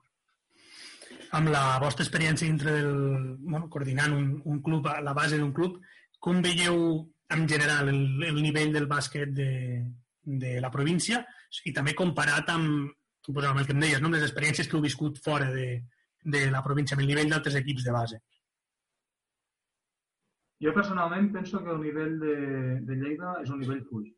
amb 1.39 1.51
la 1.53 1.79
vostra 1.83 2.05
experiència 2.05 2.49
dintre 2.49 2.75
del... 2.79 3.37
Bueno, 3.41 3.69
coordinant 3.71 4.15
un, 4.17 4.29
un 4.45 4.61
club, 4.63 4.87
a 4.91 5.01
la 5.05 5.15
base 5.17 5.39
d'un 5.39 5.53
club, 5.57 5.79
com 6.19 6.43
veieu 6.45 6.81
en 7.31 7.47
general 7.49 7.89
el, 7.89 8.03
el 8.27 8.41
nivell 8.43 8.73
del 8.75 8.89
bàsquet 8.91 9.33
de, 9.35 9.51
de 10.23 10.59
la 10.61 10.71
província 10.75 11.23
i 11.67 11.73
també 11.75 11.95
comparat 11.99 12.51
amb, 12.53 12.91
pues, 13.27 13.47
amb 13.47 13.63
el 13.63 13.67
que 13.67 13.75
em 13.77 13.83
deies, 13.87 14.01
no? 14.01 14.11
amb 14.11 14.19
les 14.19 14.27
experiències 14.27 14.69
que 14.69 14.77
heu 14.77 14.85
viscut 14.85 15.19
fora 15.25 15.51
de, 15.55 15.69
de 16.23 16.45
la 16.51 16.63
província, 16.67 16.97
amb 16.97 17.05
el 17.07 17.11
nivell 17.13 17.31
d'altres 17.31 17.59
equips 17.63 17.87
de 17.87 17.95
base. 17.95 18.21
Jo 20.61 20.75
personalment 20.77 21.31
penso 21.33 21.63
que 21.65 21.73
el 21.73 21.81
nivell 21.81 22.19
de, 22.21 22.35
de 22.85 22.97
Lleida 23.01 23.39
és 23.41 23.51
un 23.51 23.63
nivell 23.63 23.85
full. 23.89 24.09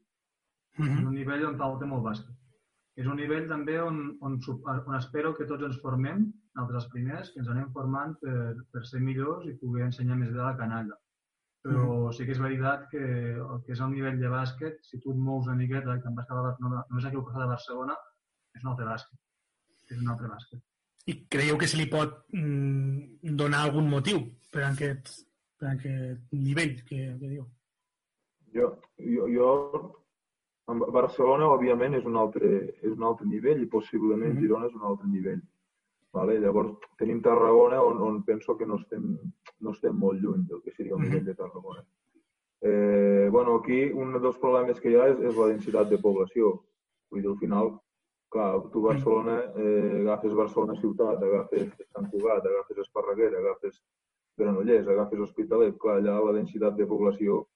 Uh 0.79 0.85
És 0.85 0.89
-huh. 0.89 1.07
un 1.07 1.15
nivell 1.15 1.45
on 1.47 1.59
falta 1.59 1.87
molt 1.87 2.03
bàsquet. 2.03 2.35
És 2.97 3.07
un 3.07 3.17
nivell 3.17 3.47
també 3.49 3.81
on, 3.81 4.17
on, 4.21 4.41
on 4.87 4.97
espero 4.97 5.35
que 5.37 5.47
tots 5.47 5.65
ens 5.65 5.79
formem, 5.81 6.33
nosaltres 6.55 6.85
els 6.85 6.91
primers, 6.93 7.31
que 7.33 7.41
ens 7.43 7.49
anem 7.53 7.71
formant 7.73 8.15
per, 8.21 8.37
per 8.73 8.85
ser 8.89 9.01
millors 9.01 9.47
i 9.49 9.57
poder 9.61 9.87
ensenyar 9.89 10.19
més 10.21 10.33
bé 10.35 10.41
a 10.41 10.51
la 10.51 10.59
canalla. 10.59 10.99
Però 11.63 12.11
sí 12.11 12.27
que 12.27 12.35
és 12.35 12.43
veritat 12.43 12.89
que 12.91 13.03
el 13.39 13.61
que 13.65 13.73
és 13.77 13.81
el 13.81 13.93
nivell 13.95 14.19
de 14.19 14.31
bàsquet, 14.33 14.81
si 14.83 14.99
tu 15.01 15.13
et 15.15 15.21
mous 15.29 15.47
una 15.47 15.57
miqueta, 15.61 15.99
que 16.03 16.11
em 16.11 16.19
vas 16.19 16.27
quedar 16.27 16.57
no, 16.59 16.73
només 16.75 17.07
aquí 17.07 17.17
al 17.21 17.25
costat 17.25 17.45
de 17.45 17.53
Barcelona, 17.53 17.97
és 18.57 18.65
un 18.65 18.73
altre 18.73 18.89
bàsquet. 18.91 19.21
És 19.91 19.99
un 20.01 20.11
altre 20.15 20.31
bàsquet. 20.33 20.65
I 21.07 21.15
creieu 21.35 21.59
que 21.59 21.69
se 21.71 21.79
li 21.79 21.89
pot 21.91 22.19
mm, 22.35 23.35
donar 23.39 23.63
algun 23.63 23.89
motiu 23.91 24.23
per 24.53 24.67
a 24.67 24.73
aquest, 24.73 25.15
per 25.59 25.71
a 25.71 25.75
aquest 25.79 26.35
nivell 26.35 26.77
que, 26.87 27.01
que 27.21 27.31
diu? 27.31 27.47
Jo, 28.55 28.69
jo, 28.99 29.29
jo 29.33 29.49
Barcelona, 30.69 31.49
òbviament, 31.57 31.97
és 31.99 32.05
un 32.07 32.17
altre, 32.17 32.51
és 32.81 32.93
un 32.93 33.03
altre 33.09 33.27
nivell 33.27 33.63
i 33.63 33.71
possiblement 33.71 34.35
Mhm. 34.35 34.41
Girona 34.41 34.67
és 34.67 34.75
un 34.75 34.87
altre 34.91 35.09
nivell. 35.09 35.43
Vale? 36.13 36.39
Llavors, 36.41 36.75
tenim 36.99 37.23
Tarragona 37.25 37.81
on, 37.83 38.01
on 38.03 38.23
penso 38.25 38.57
que 38.59 38.67
no 38.67 38.77
estem, 38.77 39.15
no 39.61 39.71
estem 39.73 39.97
molt 39.97 40.21
lluny 40.21 40.43
del 40.49 40.61
que 40.63 40.73
seria 40.73 40.93
el 40.95 40.99
Mhm. 41.01 41.09
nivell 41.09 41.25
de 41.25 41.35
Tarragona. 41.35 41.85
Eh, 42.61 43.29
bueno, 43.31 43.57
aquí 43.57 43.91
un 43.91 44.13
dels 44.21 44.39
problemes 44.39 44.81
que 44.81 44.91
hi 44.91 44.95
ha 44.95 45.09
és, 45.09 45.19
és 45.21 45.37
la 45.37 45.49
densitat 45.49 45.89
de 45.89 45.99
població. 45.99 46.63
Vull 47.11 47.23
dir, 47.23 47.31
al 47.31 47.39
final, 47.39 47.81
clar, 48.31 48.71
tu 48.71 48.83
Barcelona, 48.83 49.41
eh, 49.57 50.01
agafes 50.03 50.35
Barcelona 50.35 50.77
ciutat, 50.81 51.23
agafes 51.23 51.73
Sant 51.93 52.11
Cugat, 52.11 52.45
agafes 52.47 52.79
Esparreguera, 52.79 53.39
agafes 53.39 53.83
Granollers, 54.39 54.87
agafes 54.89 55.19
Hospitalet, 55.19 55.77
clar, 55.79 55.99
allà 56.01 56.21
la 56.25 56.33
densitat 56.33 56.77
de 56.77 56.87
població 56.87 57.47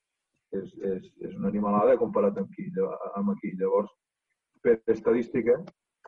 és, 0.52 0.74
és, 0.78 1.12
és 1.20 1.36
una 1.36 1.48
animalada 1.48 1.96
comparat 1.98 2.36
amb 2.38 2.48
aquí. 2.50 2.70
Amb 3.14 3.30
aquí. 3.30 3.52
Llavors, 3.56 3.90
per 4.62 4.80
estadística, 4.86 5.62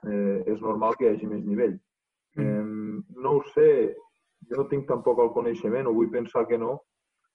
eh, 0.05 0.43
és 0.47 0.61
normal 0.61 0.97
que 0.97 1.05
hi 1.07 1.15
hagi 1.15 1.27
més 1.27 1.45
nivell. 1.45 1.79
Eh, 2.37 2.65
no 3.17 3.31
ho 3.31 3.43
sé, 3.55 3.97
jo 4.49 4.57
no 4.61 4.69
tinc 4.69 4.87
tampoc 4.89 5.19
el 5.25 5.33
coneixement, 5.35 5.87
o 5.89 5.95
vull 5.95 6.11
pensar 6.11 6.47
que 6.47 6.59
no, 6.59 6.81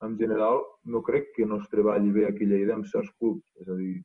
en 0.03 0.17
general, 0.17 0.61
no 0.83 1.01
crec 1.01 1.31
que 1.35 1.45
no 1.45 1.57
es 1.61 1.69
treballi 1.71 2.11
bé 2.11 2.27
aquí 2.27 2.45
a 2.45 2.51
Lleida 2.53 2.75
amb 2.75 2.85
certs 2.85 3.11
clubs. 3.19 3.43
És 3.61 3.69
a 3.69 3.75
dir, 3.79 4.03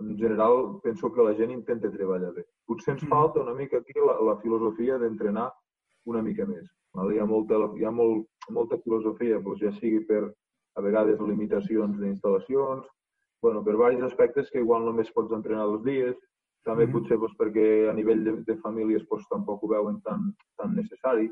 en 0.00 0.16
general, 0.18 0.80
penso 0.82 1.12
que 1.12 1.22
la 1.22 1.34
gent 1.34 1.50
intenta 1.50 1.90
treballar 1.90 2.32
bé. 2.34 2.44
Potser 2.66 2.94
ens 2.94 3.04
Mm. 3.04 3.08
falta 3.08 3.40
una 3.40 3.54
mica 3.54 3.78
aquí 3.78 3.92
la, 3.96 4.18
la 4.20 4.36
filosofia 4.40 4.98
d'entrenar 4.98 5.50
una 6.06 6.22
mica 6.22 6.46
més. 6.46 6.68
Val? 6.94 7.12
Hi 7.12 7.18
ha 7.18 7.26
molta, 7.26 7.54
hi 7.76 7.84
ha 7.84 7.90
molt, 7.90 8.26
molta 8.50 8.78
filosofia, 8.78 9.40
doncs 9.40 9.60
ja 9.60 9.72
sigui 9.72 10.04
per, 10.06 10.32
a 10.76 10.80
vegades, 10.80 11.20
limitacions 11.20 11.98
d'instal·lacions, 11.98 12.86
bueno, 13.42 13.62
per 13.64 13.72
diversos 13.72 14.04
aspectes 14.04 14.50
que 14.50 14.60
igual 14.60 14.84
només 14.84 15.12
pots 15.12 15.32
entrenar 15.32 15.66
dos 15.66 15.82
dies, 15.84 16.16
també 16.64 16.86
Mhm. 16.86 16.92
potser 16.92 17.18
doncs, 17.18 17.36
perquè 17.38 17.88
a 17.90 17.92
nivell 17.94 18.24
de, 18.24 18.32
de 18.44 18.56
famílies 18.56 19.06
doncs, 19.08 19.28
tampoc 19.28 19.62
ho 19.62 19.68
veuen 19.68 20.00
tan, 20.02 20.34
tan 20.56 20.74
necessari. 20.74 21.30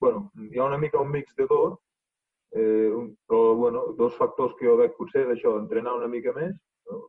bueno, 0.00 0.30
hi 0.52 0.58
ha 0.58 0.64
una 0.66 0.76
mica 0.78 1.00
un 1.00 1.10
mix 1.10 1.34
de 1.36 1.46
tot, 1.46 1.80
eh, 2.52 2.90
un- 2.92 3.16
però 3.26 3.56
bueno, 3.56 3.94
dos 3.96 4.14
factors 4.16 4.54
que 4.58 4.66
jo 4.66 4.76
veig 4.76 4.92
potser 4.96 5.22
és 5.22 5.38
això, 5.38 5.58
entrenar 5.58 5.94
una 5.96 6.06
mica 6.08 6.32
més, 6.34 6.54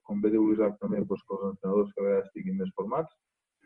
com 0.03 0.21
bé 0.21 0.29
diu 0.31 0.47
l'Isaac 0.49 0.79
també, 0.79 0.97
doncs, 1.05 1.21
que 1.27 1.33
els 1.35 1.43
entrenadors 1.51 1.91
que 1.93 2.01
a 2.01 2.03
vegades 2.05 2.25
estiguin 2.27 2.57
més 2.57 2.71
formats, 2.73 3.11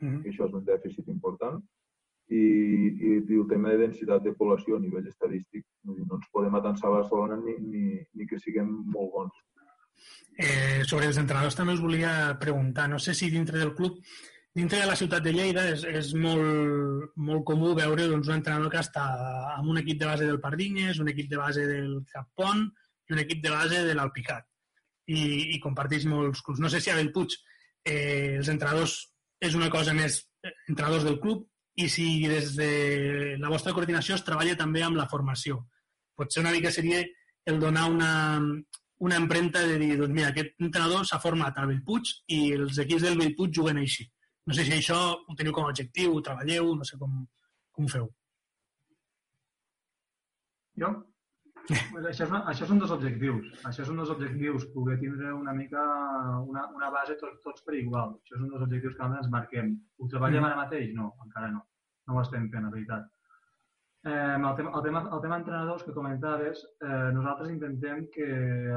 -huh. 0.01 0.25
i 0.25 0.29
això 0.29 0.47
és 0.47 0.53
un 0.53 0.65
dèficit 0.65 1.07
important, 1.07 1.61
i, 2.29 2.35
i, 2.35 3.25
i 3.29 3.35
el 3.39 3.47
tema 3.47 3.69
de 3.69 3.77
densitat 3.77 4.23
de 4.23 4.33
població 4.33 4.77
a 4.77 4.79
nivell 4.79 5.07
estadístic. 5.07 5.65
No 5.83 6.15
ens 6.15 6.29
podem 6.31 6.55
atansar 6.55 6.87
a 6.89 7.01
Barcelona 7.01 7.35
ni, 7.37 7.55
ni, 7.59 7.99
ni 8.13 8.25
que 8.27 8.39
siguem 8.39 8.67
molt 8.85 9.11
bons. 9.11 9.33
Eh, 10.41 10.81
sobre 10.87 11.05
els 11.09 11.19
entrenadors 11.21 11.57
també 11.57 11.75
us 11.75 11.83
volia 11.83 12.37
preguntar, 12.39 12.87
no 12.89 12.97
sé 12.99 13.13
si 13.13 13.29
dintre 13.29 13.59
del 13.59 13.75
club, 13.75 13.99
dintre 14.55 14.79
de 14.79 14.87
la 14.87 14.95
ciutat 14.95 15.23
de 15.23 15.33
Lleida 15.35 15.67
és, 15.71 15.83
és 15.87 16.13
molt, 16.17 17.11
molt 17.15 17.43
comú 17.47 17.73
veure 17.77 18.07
doncs, 18.09 18.29
un 18.31 18.39
entrenador 18.39 18.71
que 18.71 18.81
està 18.81 19.03
amb 19.57 19.69
un 19.71 19.79
equip 19.83 19.99
de 20.01 20.09
base 20.09 20.27
del 20.27 20.41
Pardinyes, 20.43 20.99
un 20.99 21.11
equip 21.11 21.29
de 21.31 21.39
base 21.39 21.67
del 21.67 21.93
Cap 22.11 22.31
Pont 22.35 22.65
i 22.65 23.15
un 23.15 23.21
equip 23.23 23.43
de 23.43 23.53
base 23.53 23.83
de 23.87 23.95
l'Alpicat. 23.95 24.47
I, 25.11 25.21
I 25.55 25.61
comparteix 25.63 26.07
molts 26.07 26.43
clubs. 26.43 26.59
No 26.63 26.71
sé 26.71 26.81
si 26.81 26.91
a 26.91 26.97
Bellpuig 26.97 27.37
eh, 27.85 28.37
els 28.39 28.51
entrenadors 28.51 28.97
és 29.41 29.55
una 29.57 29.71
cosa 29.73 29.95
més 29.97 30.19
eh, 30.43 30.53
entrenadors 30.69 31.07
del 31.07 31.19
club 31.23 31.47
i 31.79 31.87
si 31.89 32.27
des 32.27 32.53
de 32.57 32.71
la 33.39 33.49
vostra 33.51 33.73
coordinació 33.75 34.17
es 34.17 34.25
treballa 34.27 34.57
també 34.59 34.83
amb 34.83 34.99
la 34.99 35.07
formació. 35.11 35.63
Potser 36.15 36.43
una 36.43 36.51
mica 36.55 36.71
seria 36.71 37.01
el 37.47 37.59
donar 37.59 37.87
una, 37.89 38.11
una 39.01 39.17
empremta 39.17 39.61
de 39.65 39.77
dir, 39.81 39.95
doncs 39.97 40.13
mira, 40.13 40.29
aquest 40.29 40.59
entrenador 40.61 41.05
s'ha 41.09 41.21
format 41.21 41.57
a 41.57 41.67
Bellpuig 41.69 42.09
i 42.35 42.41
els 42.53 42.77
equips 42.83 43.05
del 43.07 43.17
Bellpuig 43.17 43.53
juguen 43.57 43.79
així. 43.81 44.05
No 44.45 44.57
sé 44.57 44.65
si 44.67 44.73
això 44.75 44.97
ho 45.15 45.37
teniu 45.37 45.53
com 45.57 45.65
a 45.65 45.71
objectiu, 45.73 46.13
ho 46.13 46.25
treballeu, 46.25 46.73
no 46.77 46.85
sé 46.85 46.99
com, 47.01 47.15
com 47.73 47.87
ho 47.87 47.93
feu. 47.93 48.09
Jo? 50.83 50.91
Pues 51.71 52.05
això, 52.09 52.25
és 52.25 52.47
això 52.53 52.67
són 52.69 52.81
dos 52.81 52.93
objectius. 52.93 53.49
Això 53.69 53.85
són 53.87 53.99
dos 54.01 54.11
objectius, 54.13 54.67
poder 54.75 54.97
tindre 55.01 55.33
una 55.33 55.53
mica 55.57 55.81
una, 56.41 56.67
una 56.77 56.89
base 56.93 57.17
tots, 57.21 57.41
tots 57.45 57.65
per 57.65 57.77
igual. 57.79 58.15
Això 58.21 58.37
són 58.37 58.49
dos 58.53 58.65
objectius 58.65 58.97
que 58.97 59.09
ens 59.09 59.29
marquem. 59.33 59.73
Ho 59.97 60.09
treballem 60.13 60.45
ara 60.45 60.61
mateix? 60.61 60.93
No, 60.97 61.11
encara 61.25 61.51
no. 61.53 61.65
No 62.09 62.17
ho 62.17 62.23
estem 62.23 62.49
fent, 62.53 62.65
la 62.65 62.73
veritat. 62.73 63.09
Eh, 64.03 64.35
el, 64.35 64.55
tema, 64.55 64.71
el, 64.73 64.83
tema, 64.83 65.01
el 65.13 65.21
tema 65.21 65.37
entrenadors 65.37 65.83
que 65.83 65.93
comentaves, 65.93 66.63
eh, 66.81 67.11
nosaltres 67.13 67.51
intentem 67.51 68.07
que 68.13 68.29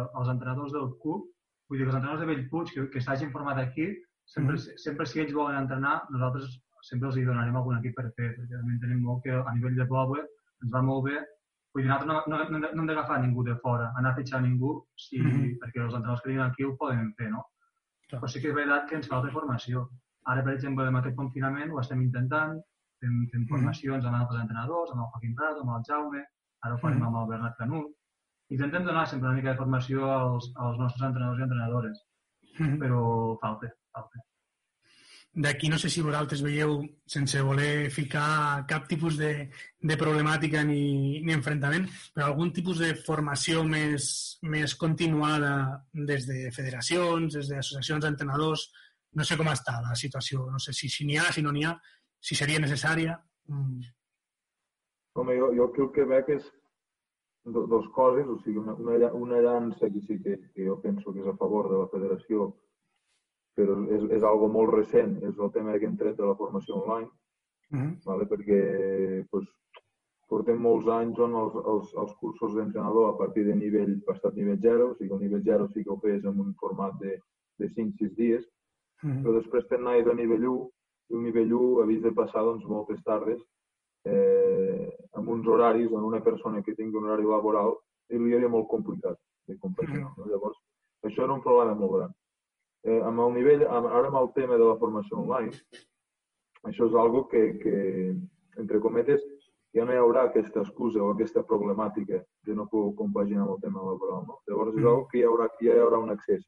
els 0.05 0.29
entrenadors 0.29 0.73
del 0.73 0.91
club, 1.01 1.31
vull 1.69 1.81
dir 1.81 1.87
que 1.87 1.93
els 1.93 1.97
entrenadors 1.97 2.21
de 2.21 2.29
Bellpuig 2.29 2.75
que, 2.75 2.89
que 2.93 3.01
s'hagin 3.01 3.33
format 3.33 3.63
aquí, 3.63 3.89
sempre, 4.25 4.57
Mhm. 4.57 4.79
sempre 4.85 5.07
si 5.07 5.21
ells 5.21 5.33
volen 5.33 5.63
entrenar, 5.63 6.03
nosaltres 6.11 6.61
sempre 6.83 7.09
els 7.09 7.17
hi 7.17 7.25
donarem 7.25 7.57
algun 7.57 7.79
equip 7.79 7.95
per 7.97 8.11
fer, 8.13 8.35
perquè 8.37 8.59
també 8.59 8.75
entenem 8.75 9.01
molt 9.01 9.23
que 9.25 9.33
a 9.33 9.55
nivell 9.55 9.77
de 9.77 9.87
poble 9.87 10.21
ens 10.63 10.73
va 10.73 10.83
molt 10.83 11.09
bé 11.09 11.17
Vull 11.75 11.83
dir, 11.83 11.89
nosaltres 11.91 12.29
no, 12.29 12.37
no, 12.39 12.45
no, 12.53 12.59
no 12.71 12.83
hem 12.83 12.87
d'agafar 12.87 13.17
ningú 13.19 13.43
de 13.43 13.57
fora, 13.63 13.89
anar 13.99 14.13
a 14.13 14.17
fitxar 14.17 14.41
ningú, 14.43 14.77
si, 14.95 15.19
mm. 15.19 15.31
-hmm. 15.31 15.57
perquè 15.59 15.81
els 15.83 15.95
entrenadors 15.95 16.23
que 16.23 16.29
venen 16.29 16.47
aquí 16.47 16.63
ho 16.65 16.77
poden 16.77 17.13
fer, 17.19 17.31
no? 17.31 17.43
Clar. 18.09 18.21
Però 18.21 18.29
sí 18.29 18.41
que 18.41 18.49
és 18.49 18.55
veritat 18.55 18.87
que 18.89 18.97
ens 18.97 19.09
falta 19.09 19.33
formació. 19.33 19.89
Ara, 20.31 20.45
per 20.45 20.53
exemple, 20.53 20.87
amb 20.87 20.99
aquest 20.99 21.17
confinament 21.17 21.73
ho 21.73 21.81
estem 21.81 22.01
intentant, 22.03 22.61
fem, 23.05 23.21
fem 23.31 23.43
Mhm. 23.45 23.49
formacions 23.53 24.05
amb 24.09 24.17
altres 24.23 24.41
entrenadors, 24.43 24.91
amb 24.95 25.05
el 25.05 25.11
Joaquim 25.13 25.35
Prado, 25.39 25.61
amb 25.63 25.77
el 25.77 25.85
Jaume, 25.91 26.25
ara 26.65 26.75
ho 26.75 26.79
farem 26.83 26.99
Mhm. 26.99 27.07
amb 27.07 27.23
el 27.23 27.29
Bernat 27.35 27.57
Canut. 27.59 27.93
Intentem 28.51 28.85
donar 28.85 29.07
sempre 29.09 29.29
una 29.29 29.37
mica 29.37 29.51
de 29.53 29.57
formació 29.59 30.05
als, 30.11 30.53
als 30.57 30.79
nostres 30.79 31.07
entrenadors 31.09 31.41
i 31.41 31.43
entrenadores, 31.43 32.05
Mhm. 32.59 32.79
però 32.79 33.39
falta, 33.41 33.73
falta. 33.93 34.21
D'aquí 35.37 35.69
no 35.69 35.77
sé 35.77 35.89
si 35.91 36.01
vosaltres 36.01 36.43
veieu, 36.47 36.77
sense 37.11 37.41
voler 37.43 37.91
ficar 37.91 38.65
cap 38.69 38.85
tipus 38.87 39.17
de, 39.19 39.51
de 39.81 39.97
problemàtica 39.99 40.63
ni, 40.63 41.19
ni 41.27 41.33
enfrontament, 41.35 41.89
però 42.15 42.29
algun 42.29 42.53
tipus 42.53 42.79
de 42.79 42.93
formació 42.95 43.65
més, 43.67 44.39
més 44.43 44.77
continuada 44.77 45.85
des 45.93 46.29
de 46.29 46.53
federacions, 46.55 47.35
des 47.35 47.49
d'associacions 47.51 48.05
d'entrenadors, 48.05 48.69
no 49.15 49.25
sé 49.25 49.37
com 49.37 49.51
està 49.51 49.81
la 49.83 49.97
situació, 49.97 50.47
no 50.53 50.59
sé 50.63 50.73
si 50.73 50.89
si 50.89 51.05
n'hi 51.05 51.19
ha, 51.19 51.33
si 51.33 51.43
no 51.43 51.51
n'hi 51.51 51.65
ha, 51.65 51.75
si 52.25 52.35
seria 52.39 52.61
necessària. 52.63 53.19
Mm. 53.53 53.81
Home, 55.21 55.35
jo, 55.39 55.51
jo 55.55 55.71
el 55.77 55.91
que 55.95 56.05
veig 56.09 56.31
és 56.39 56.47
do- 57.45 57.67
dos 57.71 57.87
coses, 57.95 58.27
o 58.27 58.39
sigui, 58.43 58.59
una, 58.63 58.75
una, 58.81 59.11
una 59.13 59.41
llança 59.45 59.91
que 59.93 60.01
sí 60.01 60.17
que, 60.23 60.39
que 60.55 60.67
jo 60.67 60.79
penso 60.81 61.13
que 61.13 61.21
és 61.21 61.29
a 61.29 61.37
favor 61.37 61.69
de 61.71 61.79
la 61.83 61.89
federació, 61.93 62.49
però 63.55 63.77
és, 63.95 64.07
és 64.17 64.25
algo 64.27 64.49
molt 64.51 64.73
recent, 64.75 65.19
és 65.23 65.37
el 65.39 65.53
tema 65.53 65.77
que 65.79 65.87
hem 65.87 65.99
tret 66.01 66.17
de 66.17 66.27
la 66.31 66.37
formació 66.41 66.81
online, 66.83 67.11
Mm 67.71 67.81
-hmm. 67.81 68.05
vale? 68.05 68.25
perquè 68.29 69.27
pues, 69.31 69.47
portem 70.29 70.59
molts 70.61 70.87
anys 70.87 71.19
on 71.19 71.33
els, 71.35 71.55
els, 71.55 71.95
els 72.03 72.13
cursos 72.21 72.55
d'entrenador 72.55 73.09
a 73.09 73.17
partir 73.19 73.45
de 73.47 73.55
nivell, 73.55 74.03
passat 74.05 74.35
nivell 74.35 74.59
0, 74.61 74.91
o 74.91 74.95
sigui, 74.95 75.13
el 75.15 75.21
nivell 75.21 75.43
0 75.43 75.69
sí 75.69 75.83
que 75.83 75.91
ho 75.91 75.99
fes 75.99 76.25
en 76.25 76.39
un 76.41 76.55
format 76.55 76.95
de, 77.01 77.19
de 77.59 77.67
5-6 77.69 78.15
dies, 78.17 78.45
Mm 79.03 79.23
però 79.23 79.33
després 79.35 79.67
te'n 79.69 79.81
anaves 79.81 80.07
a 80.07 80.15
nivell 80.15 80.45
1, 80.47 80.71
i 81.11 81.15
el 81.15 81.23
nivell 81.23 81.53
1 81.53 81.83
havies 81.83 82.03
de 82.03 82.13
passar 82.13 82.43
doncs, 82.43 82.65
moltes 82.67 83.03
tardes 83.05 83.41
eh, 84.05 84.89
amb 85.15 85.29
uns 85.29 85.47
horaris 85.47 85.93
on 85.93 86.05
una 86.05 86.21
persona 86.23 86.63
que 86.63 86.75
tingui 86.75 86.99
un 86.99 87.07
horari 87.09 87.25
laboral 87.25 87.77
li 88.11 88.35
era 88.37 88.49
molt 88.49 88.69
complicat 88.69 89.19
de 89.49 89.57
compaginar. 89.59 90.11
No? 90.17 90.27
Llavors, 90.29 90.59
això 91.05 91.25
era 91.25 91.35
un 91.35 91.43
problema 91.43 91.75
molt 91.75 91.93
gran. 91.97 92.13
Eh, 92.85 93.01
amb 93.01 93.21
el 93.21 93.33
nivell, 93.35 93.65
amb, 93.67 93.87
ara 93.89 94.09
amb 94.11 94.19
el 94.21 94.31
tema 94.37 94.59
de 94.61 94.65
la 94.65 94.77
formació 94.77 95.23
online, 95.23 95.53
això 96.69 96.87
és 96.89 96.95
algo 97.01 97.27
que, 97.29 97.59
que, 97.63 97.77
entre 98.61 98.81
cometes, 98.81 99.25
ja 99.75 99.85
no 99.85 99.93
hi 99.93 99.99
haurà 99.99 100.27
aquesta 100.29 100.61
excusa 100.63 101.03
o 101.03 101.11
aquesta 101.15 101.43
problemàtica 101.43 102.21
de 102.47 102.55
no 102.55 102.69
poder 102.71 102.95
compaginar 102.97 103.43
amb 103.47 103.57
el 103.57 103.63
tema 103.65 103.83
laboral. 103.83 104.27
No? 104.29 104.39
Llavors, 104.47 104.75
és 104.77 104.83
Mhm. 104.83 104.87
algo 104.93 105.09
que 105.09 105.19
hi 105.19 105.25
haurà, 105.25 105.49
ja 105.61 105.75
hi 105.75 105.81
haurà 105.81 105.99
un 105.99 106.11
accés. 106.11 106.45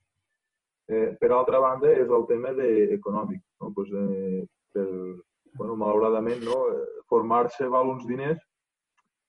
Eh, 0.88 1.16
per 1.18 1.32
altra 1.34 1.58
banda, 1.58 1.90
és 1.90 2.10
el 2.10 2.26
tema 2.28 2.52
de, 2.54 2.68
econòmic. 2.94 3.42
No? 3.60 3.72
Pues, 3.74 3.90
eh, 3.90 4.44
per 4.72 4.86
bueno, 5.56 5.74
malauradament, 5.80 6.44
no? 6.46 6.60
Eh, 6.70 7.02
formar-se 7.10 7.66
val 7.72 7.90
uns 7.90 8.06
diners 8.06 8.42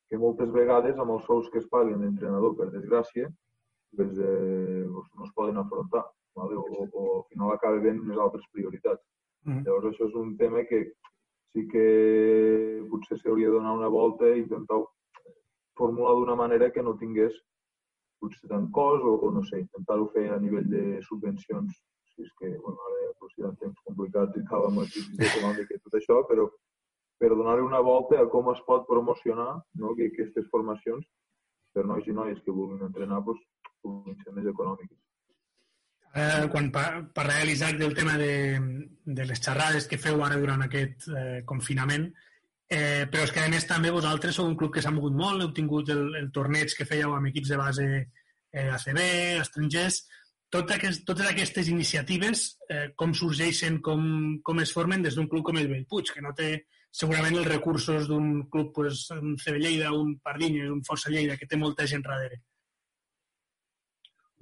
que 0.08 0.20
moltes 0.22 0.52
vegades 0.54 1.00
amb 1.00 1.16
els 1.16 1.26
sous 1.26 1.50
que 1.52 1.60
es 1.64 1.68
paguen 1.72 2.04
l'entrenador, 2.04 2.56
per 2.56 2.70
desgràcia, 2.72 3.32
pues, 3.96 4.20
eh, 4.20 4.86
no 4.88 5.26
es 5.26 5.34
poden 5.36 5.58
afrontar. 5.58 6.06
Vale? 6.38 6.56
O, 6.56 6.62
o, 6.62 6.88
o 6.94 7.06
al 7.18 7.26
final 7.32 7.52
acaba 7.52 7.82
ben 7.82 8.04
les 8.06 8.18
altres 8.18 8.46
prioritats. 8.54 9.02
Mm. 9.48 9.64
Llavors 9.66 9.90
això 9.90 10.06
és 10.12 10.16
un 10.20 10.36
tema 10.38 10.62
que 10.70 10.84
sí 11.54 11.66
que 11.72 11.88
potser 12.92 13.18
s'hauria 13.18 13.50
de 13.50 13.58
donar 13.58 13.74
una 13.80 13.90
volta 13.90 14.30
i 14.30 14.44
intentar 14.44 14.84
formular 15.78 16.14
d'una 16.18 16.36
manera 16.36 16.70
que 16.72 16.84
no 16.84 16.98
tingués 16.98 17.34
potser 18.22 18.50
tant 18.52 18.70
cost 18.76 19.06
o, 19.06 19.14
o 19.28 19.32
no 19.36 19.44
sé, 19.50 19.62
intentar-ho 19.64 20.10
fer 20.16 20.28
a 20.34 20.40
nivell 20.42 20.68
de 20.72 20.84
subvencions 21.08 21.78
si 22.14 22.26
és 22.26 22.32
que, 22.40 22.50
bueno, 22.64 22.78
ara 22.88 23.04
hi 23.04 23.46
ha 23.46 23.52
temps 23.62 23.84
complicats 23.86 24.38
i 24.40 24.44
tal 24.50 24.66
amb 24.68 24.82
la 24.82 24.88
crisi 24.90 25.20
econòmica 25.30 25.76
i 25.76 25.84
tot 25.84 25.98
això, 26.00 26.22
però 26.30 26.48
per 27.22 27.30
donar-li 27.34 27.66
una 27.66 27.82
volta 27.86 28.22
a 28.22 28.28
com 28.34 28.50
es 28.54 28.62
pot 28.66 28.86
promocionar 28.90 29.50
no, 29.82 29.94
que 29.98 30.10
aquestes 30.12 30.48
formacions 30.54 31.06
per 31.74 31.86
nois 31.86 32.08
i 32.10 32.16
noies 32.18 32.42
que 32.46 32.54
vulguin 32.54 32.86
entrenar 32.88 33.22
pues, 33.26 33.42
puguin 33.84 34.18
ser 34.24 34.34
més 34.34 34.50
econòmiques. 34.50 34.98
Eh, 36.18 36.46
quan 36.50 36.72
parla 36.74 37.44
l'Isaac 37.46 37.78
del 37.78 37.94
tema 37.94 38.16
de, 38.18 38.34
de 39.06 39.26
les 39.30 39.42
xerrades 39.44 39.86
que 39.90 40.00
feu 40.02 40.24
ara 40.26 40.40
durant 40.42 40.64
aquest 40.66 41.10
eh, 41.12 41.42
confinament, 41.46 42.08
eh, 42.10 42.27
però 42.68 43.24
és 43.24 43.32
que 43.32 43.44
a 43.44 43.50
més 43.52 43.66
també 43.68 43.92
vosaltres 43.96 44.36
sou 44.36 44.48
un 44.50 44.58
club 44.60 44.74
que 44.76 44.82
s'ha 44.84 44.92
mogut 44.92 45.16
molt, 45.16 45.42
heu 45.44 45.52
tingut 45.56 45.90
el, 45.94 46.08
el 46.20 46.32
torneig 46.36 46.74
que 46.76 46.88
fèieu 46.88 47.14
amb 47.16 47.30
equips 47.30 47.54
de 47.54 47.60
base 47.60 47.86
eh, 47.98 48.70
ACB, 48.76 49.00
estrangers, 49.42 50.02
tot 50.52 50.72
aquest, 50.72 51.04
totes 51.08 51.28
aquestes 51.28 51.70
iniciatives 51.72 52.44
eh, 52.72 52.90
com 52.96 53.14
sorgeixen, 53.16 53.80
com, 53.84 54.04
com 54.44 54.60
es 54.64 54.72
formen 54.76 55.04
des 55.04 55.16
d'un 55.16 55.28
club 55.32 55.46
com 55.48 55.60
el 55.60 55.72
Bellpuig, 55.72 56.12
que 56.16 56.24
no 56.24 56.34
té 56.36 56.52
segurament 56.92 57.36
els 57.38 57.50
recursos 57.50 58.08
d'un 58.10 58.48
club, 58.52 58.72
pues, 58.76 59.06
un 59.16 59.36
CB 59.38 59.60
Lleida, 59.60 59.92
un 59.94 60.16
Pardinyes, 60.24 60.72
un 60.72 60.84
Força 60.88 61.12
Lleida, 61.14 61.36
que 61.38 61.48
té 61.48 61.60
molta 61.60 61.88
gent 61.88 62.06
darrere. 62.06 62.42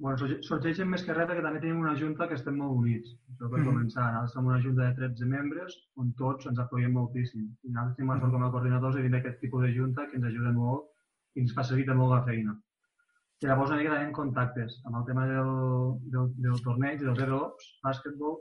Bueno, 0.04 0.28
sorgeixen 0.44 0.90
més 0.92 1.02
que 1.06 1.14
res 1.16 1.30
que 1.30 1.42
també 1.44 1.60
tenim 1.60 1.78
una 1.82 1.94
junta 2.00 2.26
que 2.28 2.36
estem 2.36 2.58
molt 2.60 2.74
units. 2.82 3.14
Això 3.32 3.48
per 3.48 3.60
mm 3.60 3.68
començar. 3.70 4.04
Nosaltres 4.12 4.34
som 4.36 4.50
una 4.50 4.60
junta 4.64 4.88
de 4.88 4.96
13 4.98 5.28
membres 5.30 5.78
on 6.02 6.10
tots 6.18 6.50
ens 6.50 6.60
apoyem 6.64 6.92
moltíssim. 6.98 7.46
I 7.64 7.72
nosaltres 7.72 7.96
tenim 7.96 8.12
la 8.12 8.18
sort 8.20 8.36
com 8.36 8.44
a 8.44 8.50
coordinadors 8.56 8.98
de 8.98 9.06
tenir 9.06 9.20
aquest 9.20 9.40
tipus 9.44 9.64
de 9.64 9.72
junta 9.78 10.04
que 10.10 10.20
ens 10.20 10.28
ajuda 10.30 10.52
molt 10.58 10.92
i 11.36 11.44
ens 11.44 11.56
facilita 11.56 11.96
molt 11.96 12.12
la 12.16 12.22
feina. 12.28 12.56
I 13.40 13.48
llavors 13.48 13.72
una 13.72 13.80
mica 13.80 13.96
tenim 13.96 14.12
contactes 14.20 14.76
amb 14.84 15.00
el 15.00 15.08
tema 15.08 15.26
del, 15.32 15.50
del, 16.12 16.30
del 16.44 16.62
torneig, 16.68 17.00
del 17.00 17.16
Zero 17.22 17.40
Ops, 17.48 17.72
bàsquetbol, 17.88 18.38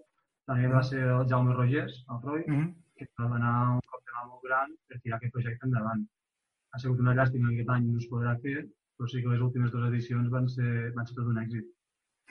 també 0.52 0.70
va 0.76 0.84
ser 0.90 1.02
el 1.08 1.28
Jaume 1.32 1.56
Rogers, 1.56 2.02
el 2.12 2.22
Roy, 2.28 2.44
mm 2.48 2.56
-hmm. 2.56 2.70
que 3.00 3.08
va 3.20 3.32
donar 3.34 3.56
un 3.76 3.82
cop 3.92 4.02
de 4.06 4.12
mà 4.18 4.28
molt 4.28 4.44
gran 4.48 4.76
per 4.88 5.00
tirar 5.00 5.18
aquest 5.18 5.34
projecte 5.34 5.68
endavant. 5.68 6.08
Ha 6.72 6.80
sigut 6.80 7.00
una 7.00 7.16
llàstima 7.16 7.50
que 7.50 7.56
aquest 7.56 7.70
any 7.76 7.86
no 7.92 7.98
es 8.04 8.10
podrà 8.12 8.40
fer, 8.44 8.60
però 8.98 9.08
sí 9.12 9.22
que 9.22 9.32
les 9.34 9.42
últimes 9.48 9.72
dues 9.72 9.90
edicions 9.92 10.30
van 10.36 10.48
ser, 10.56 10.72
van 10.96 11.08
ser 11.08 11.18
tot 11.18 11.32
un 11.32 11.42
èxit. 11.46 11.66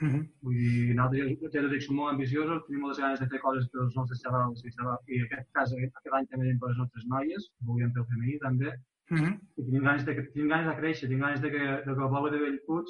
Mm 0.00 0.10
-hmm. 0.10 0.22
Vull 0.42 0.56
dir, 0.62 0.94
nosaltres 0.94 1.52
ja, 1.54 1.60
ja 1.62 1.80
som 1.80 1.96
molt 1.96 2.12
ambiciosos, 2.12 2.64
tenim 2.66 2.80
moltes 2.82 3.02
ganes 3.04 3.20
de 3.20 3.28
fer 3.32 3.40
coses 3.46 3.68
per 3.70 3.80
als 3.82 3.94
nostres 3.98 4.22
xavals 4.24 4.64
i, 4.64 4.70
xavals, 4.76 5.02
i 5.08 5.18
en 5.18 5.24
aquest 5.26 5.48
cas, 5.56 5.72
aquest, 5.72 6.14
any 6.18 6.26
també 6.30 6.56
per 6.60 6.68
les 6.70 6.80
nostres 6.82 7.04
noies, 7.14 7.42
volíem 7.68 7.92
fer 7.94 8.02
el 8.02 8.10
femení 8.12 8.38
també, 8.46 8.70
mm 9.10 9.18
-hmm. 9.18 9.34
i 9.58 9.64
tenim 9.66 9.82
ganes, 9.88 10.04
de, 10.06 10.12
tenim 10.34 10.48
ganes 10.52 10.66
de 10.70 10.80
créixer, 10.80 11.08
tenim 11.08 11.24
ganes 11.26 11.40
de 11.44 11.50
que, 11.54 11.64
de 11.86 11.92
que 11.94 12.04
el 12.06 12.12
poble 12.14 12.30
de 12.32 12.42
Bellpuig, 12.44 12.86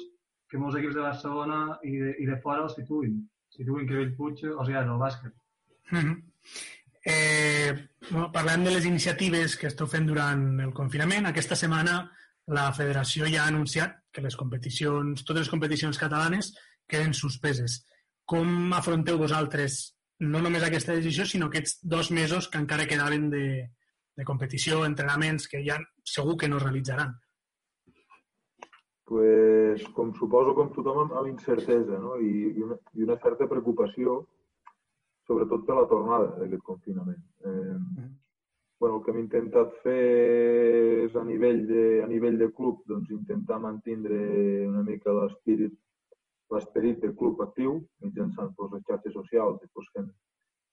que 0.49 0.57
molts 0.57 0.77
equips 0.79 0.95
de 0.95 1.07
Barcelona 1.09 1.59
i 1.83 1.91
de, 2.03 2.11
i 2.23 2.25
de 2.31 2.37
fora 2.43 2.63
els 2.63 2.75
situïn, 2.79 3.13
situïn 3.57 3.87
que 3.87 3.99
Bellpuig 3.99 4.43
els 4.43 4.69
agrada 4.69 4.93
el 4.95 5.03
bàsquet. 5.05 5.33
Mm 5.91 6.01
-hmm. 6.03 6.15
eh, 7.13 7.71
bueno, 8.11 8.31
parlant 8.31 8.63
de 8.63 8.71
les 8.71 8.85
iniciatives 8.85 9.57
que 9.57 9.67
esteu 9.67 9.87
fent 9.87 10.07
durant 10.07 10.59
el 10.59 10.73
confinament, 10.73 11.25
aquesta 11.25 11.55
setmana 11.55 12.11
la 12.47 12.69
federació 12.77 13.27
ja 13.31 13.43
ha 13.43 13.51
anunciat 13.51 13.97
que 14.13 14.21
les 14.21 14.37
competicions, 14.37 15.25
totes 15.25 15.45
les 15.45 15.51
competicions 15.51 15.97
catalanes 15.97 16.53
queden 16.87 17.13
suspeses. 17.17 17.81
Com 18.25 18.73
afronteu 18.73 19.17
vosaltres 19.21 19.95
no 20.21 20.41
només 20.41 20.63
aquesta 20.63 20.95
decisió, 20.95 21.25
sinó 21.25 21.49
aquests 21.49 21.79
dos 21.83 22.11
mesos 22.11 22.47
que 22.47 22.61
encara 22.61 22.87
quedaven 22.87 23.29
de, 23.29 23.45
de 24.15 24.25
competició, 24.25 24.85
entrenaments 24.85 25.49
que 25.51 25.63
ja 25.65 25.79
segur 26.05 26.37
que 26.37 26.49
no 26.49 26.61
es 26.61 26.67
realitzaran? 26.67 27.15
pues, 29.05 29.83
com 29.93 30.11
suposo 30.17 30.55
com 30.57 30.71
tothom 30.73 31.03
amb, 31.05 31.27
incertesa 31.29 31.99
no? 32.01 32.17
I, 32.17 32.31
i, 32.49 32.63
una, 32.65 32.77
i 32.97 33.05
una 33.05 33.17
certa 33.21 33.47
preocupació 33.47 34.23
sobretot 35.29 35.65
per 35.65 35.77
la 35.77 35.87
tornada 35.89 36.31
d'aquest 36.39 36.63
confinament. 36.65 37.21
Eh, 37.45 37.51
mm. 37.51 38.09
Bueno, 38.79 38.97
el 38.97 39.03
que 39.03 39.11
hem 39.11 39.21
intentat 39.23 39.73
fer 39.83 40.01
és 41.05 41.15
a 41.15 41.23
nivell 41.23 41.63
de, 41.69 41.85
a 42.03 42.07
nivell 42.11 42.37
de 42.41 42.51
club 42.57 42.83
doncs, 42.89 43.09
intentar 43.15 43.59
mantindre 43.63 44.19
una 44.67 44.83
mica 44.83 45.13
l'espírit 45.15 45.73
l'esperit 46.53 47.01
del 47.01 47.15
club 47.19 47.41
actiu 47.41 47.79
mitjançant 48.03 48.51
doncs, 48.57 48.73
les 48.75 48.85
xarxes 48.89 49.15
socials 49.17 49.63
i 49.63 49.69
doncs, 49.71 49.91
fent 49.95 50.11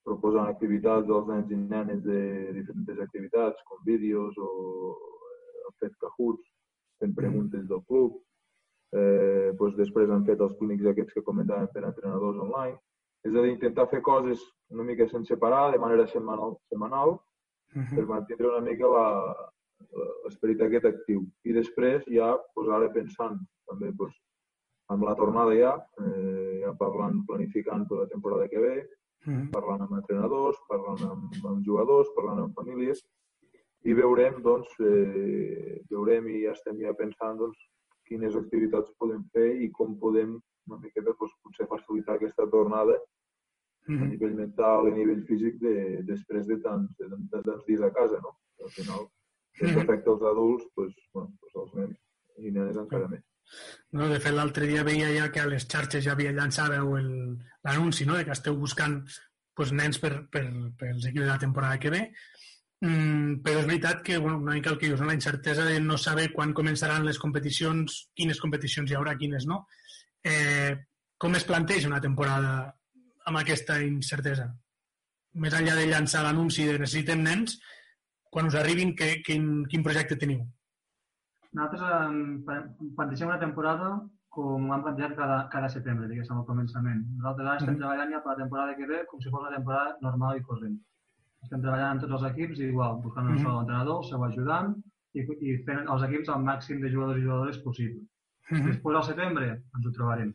proposant 0.04 0.50
activitats 0.50 1.10
als 1.16 1.28
nens 1.30 1.50
i 1.54 1.56
nenes 1.56 2.02
de 2.04 2.20
diferents 2.58 3.02
activitats, 3.06 3.62
com 3.68 3.78
vídeos 3.86 4.36
o 4.38 4.50
eh, 5.30 5.64
han 5.66 5.76
fet 5.84 5.94
cajuts, 6.04 6.48
fent 6.98 7.14
preguntes 7.14 7.68
del 7.70 7.82
club. 7.88 8.18
Eh, 8.92 9.52
doncs 9.58 9.78
després 9.78 10.10
han 10.10 10.26
fet 10.28 10.42
els 10.44 10.56
clínics 10.58 10.88
aquests 10.90 11.14
que 11.16 11.26
comentàvem 11.28 11.70
per 11.72 11.84
entrenadors 11.86 12.40
online. 12.46 12.80
És 13.22 13.30
a 13.30 13.44
dir, 13.44 13.52
intentar 13.54 13.86
fer 13.92 14.02
coses 14.02 14.42
una 14.74 14.84
mica 14.88 15.06
sense 15.08 15.38
parar, 15.38 15.70
de 15.72 15.78
manera 15.78 16.08
setmanal, 16.10 16.56
setmanal 16.68 17.20
uh 17.74 17.82
-huh. 17.82 17.94
per 17.96 18.06
mantenir 18.06 18.46
una 18.48 18.60
mica 18.60 18.86
l'esperit 20.24 20.60
aquest 20.62 20.84
actiu. 20.84 21.26
I 21.44 21.52
després 21.52 22.04
ja, 22.06 22.36
doncs 22.56 22.70
ara 22.70 22.92
pensant 22.92 23.38
també 23.68 23.92
doncs, 23.92 24.16
amb 24.92 25.04
la 25.04 25.14
tornada 25.14 25.54
ja, 25.54 25.72
eh, 26.00 26.60
ja 26.64 26.72
parlant, 26.78 27.24
planificant 27.26 27.86
per 27.88 27.98
la 27.98 28.08
temporada 28.12 28.48
que 28.48 28.60
ve, 28.60 28.76
mm. 29.26 29.50
parlant 29.54 29.82
amb 29.82 29.96
entrenadors, 30.00 30.58
parlant 30.68 31.02
amb, 31.08 31.36
amb 31.44 31.64
jugadors, 31.64 32.08
parlant 32.16 32.40
amb 32.44 32.54
famílies, 32.54 33.02
i 33.84 33.94
veurem, 33.98 34.42
doncs, 34.42 34.74
eh, 34.80 35.80
veurem 35.90 36.28
i 36.30 36.44
ja 36.44 36.52
estem 36.52 36.78
ja 36.80 36.94
pensant 36.98 37.38
doncs, 37.40 37.58
quines 38.06 38.36
activitats 38.36 38.92
podem 38.98 39.22
fer 39.34 39.48
i 39.64 39.70
com 39.74 39.96
podem 39.98 40.36
una 40.68 40.78
miqueta 40.82 41.14
doncs, 41.18 41.34
potser 41.42 41.66
facilitar 41.70 42.18
aquesta 42.18 42.46
tornada. 42.50 42.98
A 43.88 44.06
nivell 44.12 44.36
mental 44.38 44.88
i 44.88 44.92
a 44.92 44.96
nivell 44.96 45.24
físic 45.26 45.58
de, 45.62 45.74
després 46.06 46.46
de 46.46 46.58
tants, 46.62 46.94
de, 46.98 47.08
de 47.10 47.42
tants 47.42 47.66
dies 47.66 47.82
a 47.82 47.90
casa, 47.96 48.20
no? 48.22 48.36
Al 48.62 48.70
final, 48.70 49.08
si 49.58 49.66
mm 49.66 49.82
afecta 49.82 50.14
els 50.14 50.22
adults, 50.30 50.70
doncs, 50.76 51.04
bueno, 51.14 51.34
doncs 51.42 51.60
els 51.64 51.74
nens 51.80 51.98
i 52.38 52.50
nenes 52.54 52.78
encara 52.80 53.08
més. 53.10 53.24
No, 53.92 54.06
de 54.08 54.20
fet, 54.22 54.32
l'altre 54.32 54.68
dia 54.70 54.84
veia 54.86 55.10
ja 55.12 55.26
que 55.32 55.42
a 55.42 55.48
les 55.50 55.66
xarxes 55.68 56.04
ja 56.04 56.14
havia 56.14 56.32
llançat 56.32 56.70
l'anunci 56.72 58.06
no? 58.06 58.16
de 58.16 58.24
que 58.24 58.32
esteu 58.32 58.56
buscant 58.56 59.02
pues, 59.54 59.72
nens 59.76 59.98
per, 60.00 60.12
per, 60.32 60.44
per 60.78 60.92
els 60.94 61.08
equips 61.10 61.26
de 61.26 61.32
la 61.32 61.42
temporada 61.42 61.80
que 61.82 61.92
ve. 61.92 62.06
Mm, 62.82 63.42
però 63.44 63.60
és 63.60 63.68
veritat 63.68 64.00
que 64.02 64.16
bueno, 64.18 64.38
una 64.38 64.56
mica 64.56 64.70
el 64.72 64.78
que 64.78 64.88
dius, 64.88 65.02
no? 65.02 65.10
la 65.10 65.18
incertesa 65.18 65.66
de 65.68 65.78
no 65.82 65.98
saber 65.98 66.30
quan 66.32 66.54
començaran 66.56 67.04
les 67.06 67.20
competicions, 67.22 67.98
quines 68.16 68.40
competicions 68.42 68.90
hi 68.90 68.96
haurà, 68.98 69.18
quines 69.18 69.46
no. 69.50 69.66
Eh, 70.24 70.72
com 71.18 71.36
es 71.38 71.44
planteja 71.46 71.90
una 71.90 72.00
temporada 72.02 72.72
amb 73.26 73.40
aquesta 73.40 73.78
incertesa? 73.84 74.48
Més 75.42 75.54
enllà 75.56 75.76
de 75.78 75.86
llançar 75.88 76.22
l'anunci 76.24 76.66
de 76.68 76.78
necessitem 76.78 77.22
nens, 77.24 77.58
quan 78.32 78.48
us 78.48 78.56
arribin, 78.56 78.94
que, 78.96 79.14
quin, 79.26 79.64
quin 79.68 79.84
projecte 79.86 80.18
teniu? 80.20 80.42
Nosaltres 81.52 81.82
eh, 82.56 82.60
plantegem 82.96 83.28
una 83.28 83.40
temporada 83.40 83.92
com 84.32 84.70
hem 84.72 84.84
plantejat 84.84 85.16
cada, 85.16 85.36
cada 85.52 85.68
setembre, 85.72 86.06
diguéssim, 86.08 86.38
al 86.40 86.46
començament. 86.48 87.02
Nosaltres 87.18 87.46
ara 87.46 87.56
estem 87.58 87.68
mm 87.68 87.74
-hmm. 87.74 87.82
treballant 87.82 88.12
ja 88.14 88.20
per 88.22 88.30
la 88.32 88.40
temporada 88.42 88.76
que 88.78 88.86
ve 88.92 89.04
com 89.10 89.20
si 89.20 89.30
fos 89.30 89.42
una 89.42 89.56
temporada 89.56 89.96
normal 90.06 90.38
i 90.38 90.46
corrent. 90.48 90.78
Estem 91.44 91.60
treballant 91.60 91.90
amb 91.90 92.00
tots 92.02 92.14
els 92.16 92.24
equips 92.30 92.58
igual, 92.60 93.00
buscant 93.02 93.26
un 93.26 93.32
mm 93.32 93.38
-hmm. 93.38 93.42
sol 93.42 93.60
entrenador, 93.60 93.98
el 94.02 94.08
seu 94.08 94.24
ajudant 94.24 94.68
i, 95.18 95.20
i 95.48 95.50
fent 95.66 95.82
els 95.92 96.02
equips 96.08 96.28
al 96.28 96.42
màxim 96.50 96.80
de 96.80 96.92
jugadors 96.94 97.18
i 97.18 97.26
jugadores 97.26 97.58
possible. 97.66 98.02
Mm 98.50 98.56
-hmm. 98.56 98.66
Després 98.70 98.96
al 98.96 99.08
setembre 99.10 99.46
ens 99.74 99.86
ho 99.86 99.92
trobarem. 99.98 100.30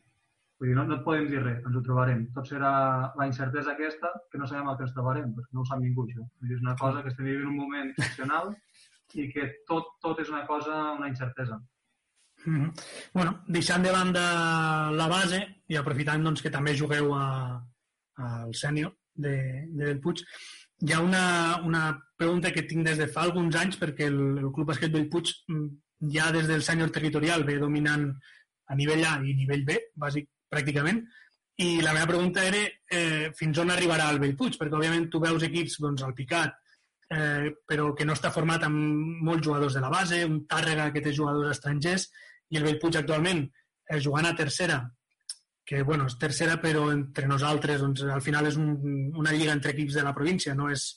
Vull 0.57 0.71
dir, 0.71 0.75
no, 0.77 0.83
no 0.89 0.95
et 0.97 1.03
podem 1.05 1.27
dir 1.29 1.41
res, 1.43 1.59
ens 1.61 1.77
ho 1.77 1.83
trobarem. 1.85 2.23
Tot 2.33 2.49
serà 2.49 2.71
la 3.19 3.27
incertesa 3.29 3.75
aquesta, 3.75 4.09
que 4.31 4.41
no 4.41 4.47
sabem 4.49 4.69
el 4.71 4.77
que 4.77 4.87
ens 4.87 4.93
trobarem, 4.95 5.31
perquè 5.37 5.53
no 5.53 5.61
ho 5.61 5.69
sap 5.69 5.81
ningú, 5.83 6.07
això. 6.07 6.25
Vull 6.25 6.49
dir, 6.49 6.57
és 6.57 6.65
una 6.65 6.75
cosa 6.79 7.03
que 7.03 7.13
estem 7.13 7.29
vivint 7.29 7.51
un 7.51 7.59
moment 7.61 7.91
excepcional 7.93 8.53
i 9.21 9.27
que 9.33 9.47
tot, 9.69 9.93
tot 10.03 10.19
és 10.23 10.31
una 10.33 10.43
cosa, 10.49 10.79
una 10.97 11.09
incertesa. 11.13 11.59
Mm 12.45 12.55
-hmm. 12.55 12.71
bueno, 13.13 13.31
deixant 13.47 13.83
de 13.83 13.91
banda 13.91 14.91
la 14.91 15.07
base 15.07 15.39
i 15.67 15.75
aprofitant 15.75 16.23
doncs, 16.23 16.41
que 16.41 16.53
també 16.53 16.77
jugueu 16.77 17.13
a, 17.13 17.61
al 18.15 18.53
sènior 18.53 18.93
de, 19.13 19.65
de 19.73 19.85
Bellpuig, 19.85 20.21
hi 20.85 20.93
ha 20.93 21.01
una, 21.01 21.59
una 21.65 21.83
pregunta 22.15 22.51
que 22.51 22.63
tinc 22.63 22.85
des 22.85 22.97
de 22.97 23.07
fa 23.07 23.21
alguns 23.21 23.55
anys 23.55 23.77
perquè 23.81 24.07
el, 24.07 24.19
el 24.37 24.51
Club 24.53 24.67
Basquet 24.67 24.91
Bellpuig 24.93 25.31
mm, 25.47 25.67
ja 26.13 26.31
des 26.31 26.47
del 26.47 26.61
sènior 26.61 26.89
territorial 26.89 27.43
ve 27.43 27.57
dominant 27.57 28.11
a 28.67 28.75
nivell 28.75 29.05
A 29.05 29.17
i 29.23 29.33
nivell 29.33 29.63
B, 29.65 29.77
bàsic, 29.95 30.29
pràcticament, 30.51 31.03
I 31.57 31.81
la 31.81 31.91
meva 31.93 32.05
pregunta 32.05 32.43
era 32.45 32.59
eh, 32.93 33.31
fins 33.33 33.57
on 33.57 33.71
arribarà 33.73 34.11
el 34.13 34.19
Bellpuig, 34.21 34.59
perquè 34.59 34.77
òbviament 34.77 35.07
tu 35.09 35.19
veus 35.23 35.41
equips 35.47 35.79
doncs, 35.81 36.03
al 36.05 36.13
Picat, 36.13 36.53
eh, 37.09 37.49
però 37.65 37.95
que 37.97 38.05
no 38.05 38.13
està 38.13 38.29
format 38.35 38.67
amb 38.67 39.23
molts 39.25 39.47
jugadors 39.47 39.73
de 39.73 39.81
la 39.81 39.89
base, 39.89 40.21
un 40.25 40.43
Tàrrega 40.45 40.91
que 40.93 41.01
té 41.01 41.15
jugadors 41.17 41.55
estrangers, 41.55 42.11
i 42.53 42.59
el 42.61 42.67
Bellpuig 42.67 42.99
actualment 42.99 43.41
eh, 43.47 43.99
jugant 43.99 44.29
a 44.29 44.35
tercera, 44.37 44.83
que 45.67 45.81
bueno, 45.83 46.05
és 46.07 46.19
tercera 46.21 46.61
però 46.61 46.91
entre 46.93 47.27
nosaltres 47.27 47.81
doncs, 47.81 48.05
al 48.05 48.21
final 48.21 48.47
és 48.47 48.61
un, 48.61 48.69
una 49.17 49.33
lliga 49.33 49.57
entre 49.57 49.73
equips 49.73 49.97
de 49.97 50.05
la 50.05 50.13
província, 50.15 50.53
no 50.55 50.69
és, 50.71 50.87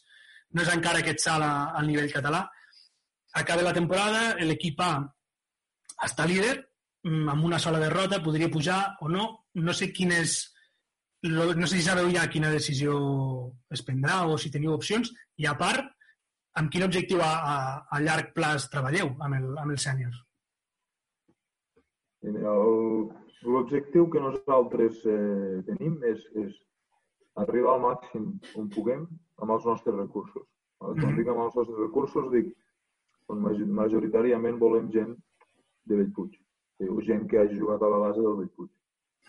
no 0.52 0.62
és 0.62 0.70
encara 0.76 1.00
aquest 1.00 1.24
salt 1.24 1.42
al 1.48 1.88
nivell 1.88 2.12
català. 2.12 2.44
Acaba 3.40 3.64
la 3.64 3.74
temporada, 3.74 4.34
l'equip 4.44 4.80
A 4.84 4.92
està 6.04 6.28
líder, 6.28 6.54
mm, 7.08 7.28
amb 7.32 7.48
una 7.48 7.58
sola 7.58 7.80
derrota, 7.80 8.20
podria 8.22 8.52
pujar 8.52 8.82
o 9.00 9.08
no, 9.08 9.39
no 9.54 9.72
sé 9.72 9.90
quin 9.92 10.12
és 10.14 10.40
no 11.22 11.66
sé 11.66 11.76
si 11.76 11.82
sabeu 11.84 12.08
ja 12.08 12.28
quina 12.32 12.50
decisió 12.50 12.94
es 13.70 13.82
prendrà 13.84 14.22
o 14.26 14.38
si 14.38 14.50
teniu 14.50 14.72
opcions, 14.72 15.10
i 15.36 15.46
a 15.46 15.52
part, 15.58 15.84
amb 16.56 16.70
quin 16.72 16.86
objectiu 16.86 17.20
a, 17.20 17.32
a, 17.52 17.56
a 17.92 18.00
llarg 18.00 18.32
plaç 18.34 18.70
treballeu 18.72 19.12
amb 19.20 19.36
el, 19.36 19.50
amb 19.60 19.74
el 19.74 19.78
sènior? 19.78 20.16
L'objectiu 23.50 24.08
que 24.12 24.20
nosaltres 24.20 25.04
eh, 25.08 25.60
tenim 25.68 26.00
és, 26.08 26.24
és 26.40 26.56
arribar 27.40 27.76
al 27.76 27.84
màxim 27.84 28.32
on 28.60 28.72
puguem 28.72 29.06
amb 29.40 29.54
els 29.56 29.68
nostres 29.68 29.96
recursos. 29.96 30.44
Quan 30.80 30.96
mm 30.96 31.04
-hmm. 31.04 31.16
dic 31.16 31.28
amb 31.28 31.44
els 31.44 31.54
nostres 31.54 31.78
recursos, 31.78 32.32
dic 32.32 32.56
majoritàriament 33.80 34.58
volem 34.58 34.90
gent 34.90 35.16
de 35.84 35.96
Bellpuig. 35.96 36.36
Gent 37.06 37.28
que 37.28 37.38
hagi 37.38 37.58
jugat 37.58 37.82
a 37.82 37.88
la 37.88 37.98
base 37.98 38.20
del 38.20 38.36
Bellpuig. 38.36 38.70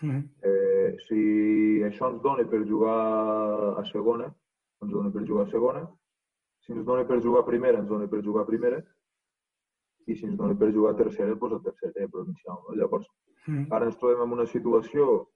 Mm 0.02 0.10
-hmm. 0.10 0.22
eh, 0.48 0.96
si 1.06 1.20
això 1.88 2.10
ens 2.10 2.22
dona 2.22 2.44
per 2.44 2.64
jugar 2.66 3.78
a 3.80 3.84
segona, 3.84 4.26
ens 4.82 4.92
dona 4.92 5.10
per 5.10 5.22
jugar 5.26 5.46
a 5.46 5.50
segona. 5.50 5.82
Si 6.62 6.72
ens 6.72 6.84
dona 6.84 7.04
per 7.04 7.20
jugar 7.22 7.42
a 7.42 7.46
primera, 7.46 7.78
ens 7.78 7.88
dona 7.88 8.06
per 8.08 8.22
jugar 8.22 8.42
a 8.42 8.46
primera 8.46 8.82
i 10.06 10.16
si 10.16 10.26
ens 10.26 10.36
dona 10.36 10.54
per 10.54 10.72
jugar 10.72 10.92
a 10.92 10.96
tercera, 10.96 11.34
doncs 11.34 11.54
a 11.54 11.70
tercera 11.70 12.08
provincial. 12.08 12.58
No? 12.68 12.74
Llavors, 12.74 13.06
mm. 13.46 13.66
ara 13.70 13.86
ens 13.86 13.98
trobem 13.98 14.22
en 14.22 14.32
una 14.32 14.46
situació 14.46 15.28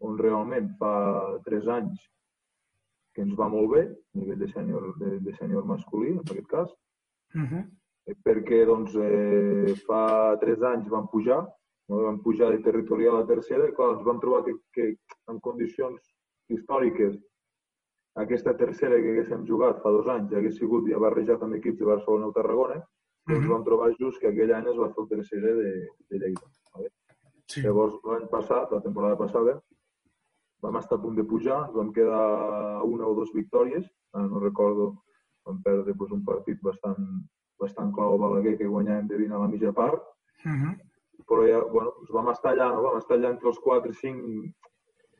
on 0.00 0.18
realment 0.18 0.72
fa 0.78 0.92
tres 1.44 1.68
anys 1.68 2.00
que 3.14 3.22
ens 3.22 3.36
va 3.38 3.48
molt 3.52 3.70
bé, 3.74 3.82
a 3.84 4.18
nivell 4.18 4.40
de 4.40 4.48
sènior, 4.48 4.86
de, 4.98 5.18
de 5.20 5.34
sènior 5.36 5.66
masculí, 5.68 6.14
en 6.16 6.22
aquest 6.24 6.48
cas, 6.48 6.70
mm 7.34 7.46
-hmm. 7.46 7.64
perquè 8.24 8.64
doncs, 8.66 8.94
eh, 8.96 9.74
fa 9.86 10.36
tres 10.40 10.62
anys 10.62 10.88
vam 10.88 11.08
pujar, 11.12 11.42
no? 11.88 12.02
vam 12.06 12.22
pujar 12.22 12.50
de 12.52 12.62
territorial 12.62 13.18
a 13.18 13.26
tercera, 13.26 13.68
i 13.68 13.74
clar, 13.76 13.96
ens 13.96 14.06
vam 14.06 14.20
trobar 14.20 14.44
que, 14.46 14.56
que 14.74 14.88
en 15.32 15.40
condicions 15.40 16.00
històriques 16.52 17.18
aquesta 18.22 18.56
tercera 18.56 18.98
que 19.00 19.12
haguéssim 19.12 19.46
jugat 19.48 19.78
fa 19.82 19.90
dos 19.90 20.08
anys 20.14 20.34
hagués 20.36 20.58
sigut 20.58 20.88
ja 20.90 21.00
barrejat 21.00 21.42
amb 21.42 21.56
equips 21.58 21.78
de 21.80 21.88
Barcelona 21.88 22.28
o 22.28 22.34
Tarragona, 22.36 22.80
ens 23.28 23.38
mm 23.38 23.42
-hmm. 23.42 23.52
vam 23.52 23.64
trobar 23.64 23.94
just 23.98 24.20
que 24.20 24.28
aquell 24.28 24.52
any 24.52 24.66
es 24.68 24.76
va 24.76 24.92
fer 24.92 25.02
el 25.02 25.08
tercer 25.08 25.40
de, 25.40 25.70
de 26.10 26.18
Lleida. 26.18 26.48
Vale? 26.74 26.88
Sí. 27.46 27.62
Llavors, 27.62 27.94
l'any 28.04 28.28
passat, 28.28 28.70
la 28.72 28.80
temporada 28.80 29.16
passada, 29.16 29.62
vam 30.62 30.76
estar 30.76 30.98
a 30.98 31.02
punt 31.02 31.16
de 31.16 31.24
pujar, 31.24 31.70
vam 31.72 31.92
quedar 31.92 32.82
una 32.84 33.06
o 33.06 33.14
dues 33.14 33.32
victòries, 33.34 33.84
eh, 33.86 34.26
no 34.30 34.40
recordo, 34.40 35.02
vam 35.46 35.62
perdre 35.62 35.94
doncs, 35.94 36.12
un 36.12 36.24
partit 36.24 36.60
bastant, 36.62 37.02
bastant 37.58 37.92
clau 37.92 38.14
a 38.14 38.18
Balaguer 38.18 38.56
que 38.58 38.68
guanyàvem 38.68 39.06
de 39.08 39.16
20 39.16 39.34
a 39.34 39.38
la 39.38 39.48
mitja 39.48 39.72
part, 39.72 40.02
uh 40.44 40.50
-huh. 40.50 40.74
Però 41.28 41.46
ja, 41.46 41.60
bueno, 41.64 41.94
doncs 41.98 42.12
vam 42.16 42.30
estar 42.32 42.52
allà, 42.52 42.68
no? 42.74 42.82
vam 42.86 42.98
estar 42.98 43.16
allà 43.16 43.30
entre 43.34 43.48
els 43.52 43.60
4 43.62 43.92
i 43.92 43.98
5 44.00 44.52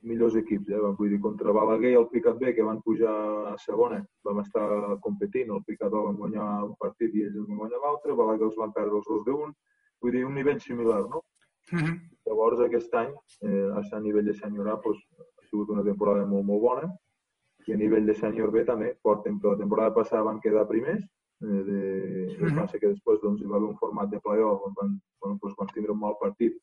millors 0.02 0.36
equips. 0.36 0.70
Eh? 0.70 0.80
Vull 0.98 1.12
dir, 1.14 1.20
contra 1.22 1.54
Balaguer 1.56 1.92
i 1.92 1.98
el 1.98 2.08
Picat 2.12 2.38
B, 2.40 2.54
que 2.56 2.66
van 2.66 2.80
pujar 2.86 3.12
a 3.52 3.56
segona, 3.64 4.00
vam 4.26 4.40
estar 4.42 4.66
competint. 5.04 5.52
El 5.54 5.62
Picat 5.66 5.92
van 5.94 6.18
guanyar 6.18 6.48
un 6.68 6.74
partit 6.80 7.14
i 7.14 7.26
ells 7.26 7.38
van 7.38 7.60
guanyar 7.64 7.82
l'altre. 7.84 8.16
Balaguer 8.18 8.48
els 8.50 8.58
van 8.58 8.74
perdre 8.74 8.98
els 8.98 9.08
dos 9.10 9.22
d'un. 9.28 9.54
Vull 10.02 10.16
dir, 10.16 10.24
un 10.26 10.34
nivell 10.34 10.60
similar, 10.60 11.04
no? 11.08 11.22
Uh 11.70 11.78
-huh. 11.78 11.94
Llavors, 12.26 12.60
aquest 12.60 12.94
any, 12.94 13.14
eh, 13.42 13.94
a 13.96 14.00
nivell 14.00 14.26
de 14.26 14.34
senyor 14.34 14.68
A, 14.68 14.76
doncs, 14.84 15.00
ha 15.38 15.46
sigut 15.46 15.68
una 15.70 15.84
temporada 15.84 16.26
molt, 16.26 16.44
molt 16.44 16.62
bona. 16.62 16.92
I 17.66 17.72
a 17.72 17.76
nivell 17.76 18.06
de 18.06 18.14
senyor 18.14 18.50
B 18.50 18.64
també, 18.64 18.96
portem, 19.02 19.38
la 19.42 19.56
temporada 19.56 19.94
passada 19.94 20.22
van 20.22 20.40
quedar 20.40 20.66
primers, 20.66 21.04
eh, 21.42 21.62
de, 21.68 21.80
uh 22.40 22.46
-huh. 22.46 22.54
passa 22.60 22.78
que 22.78 22.92
després 22.94 23.20
doncs, 23.22 23.40
hi 23.42 23.46
va 23.46 23.56
haver 23.56 23.68
un 23.68 23.78
format 23.78 24.10
de 24.10 24.20
playoff 24.20 24.66
on 24.66 24.74
van, 24.80 25.00
bueno, 25.20 25.38
doncs, 25.42 25.56
van 25.58 25.74
tindre 25.74 25.92
un 25.92 25.98
mal 25.98 26.16
partit 26.20 26.54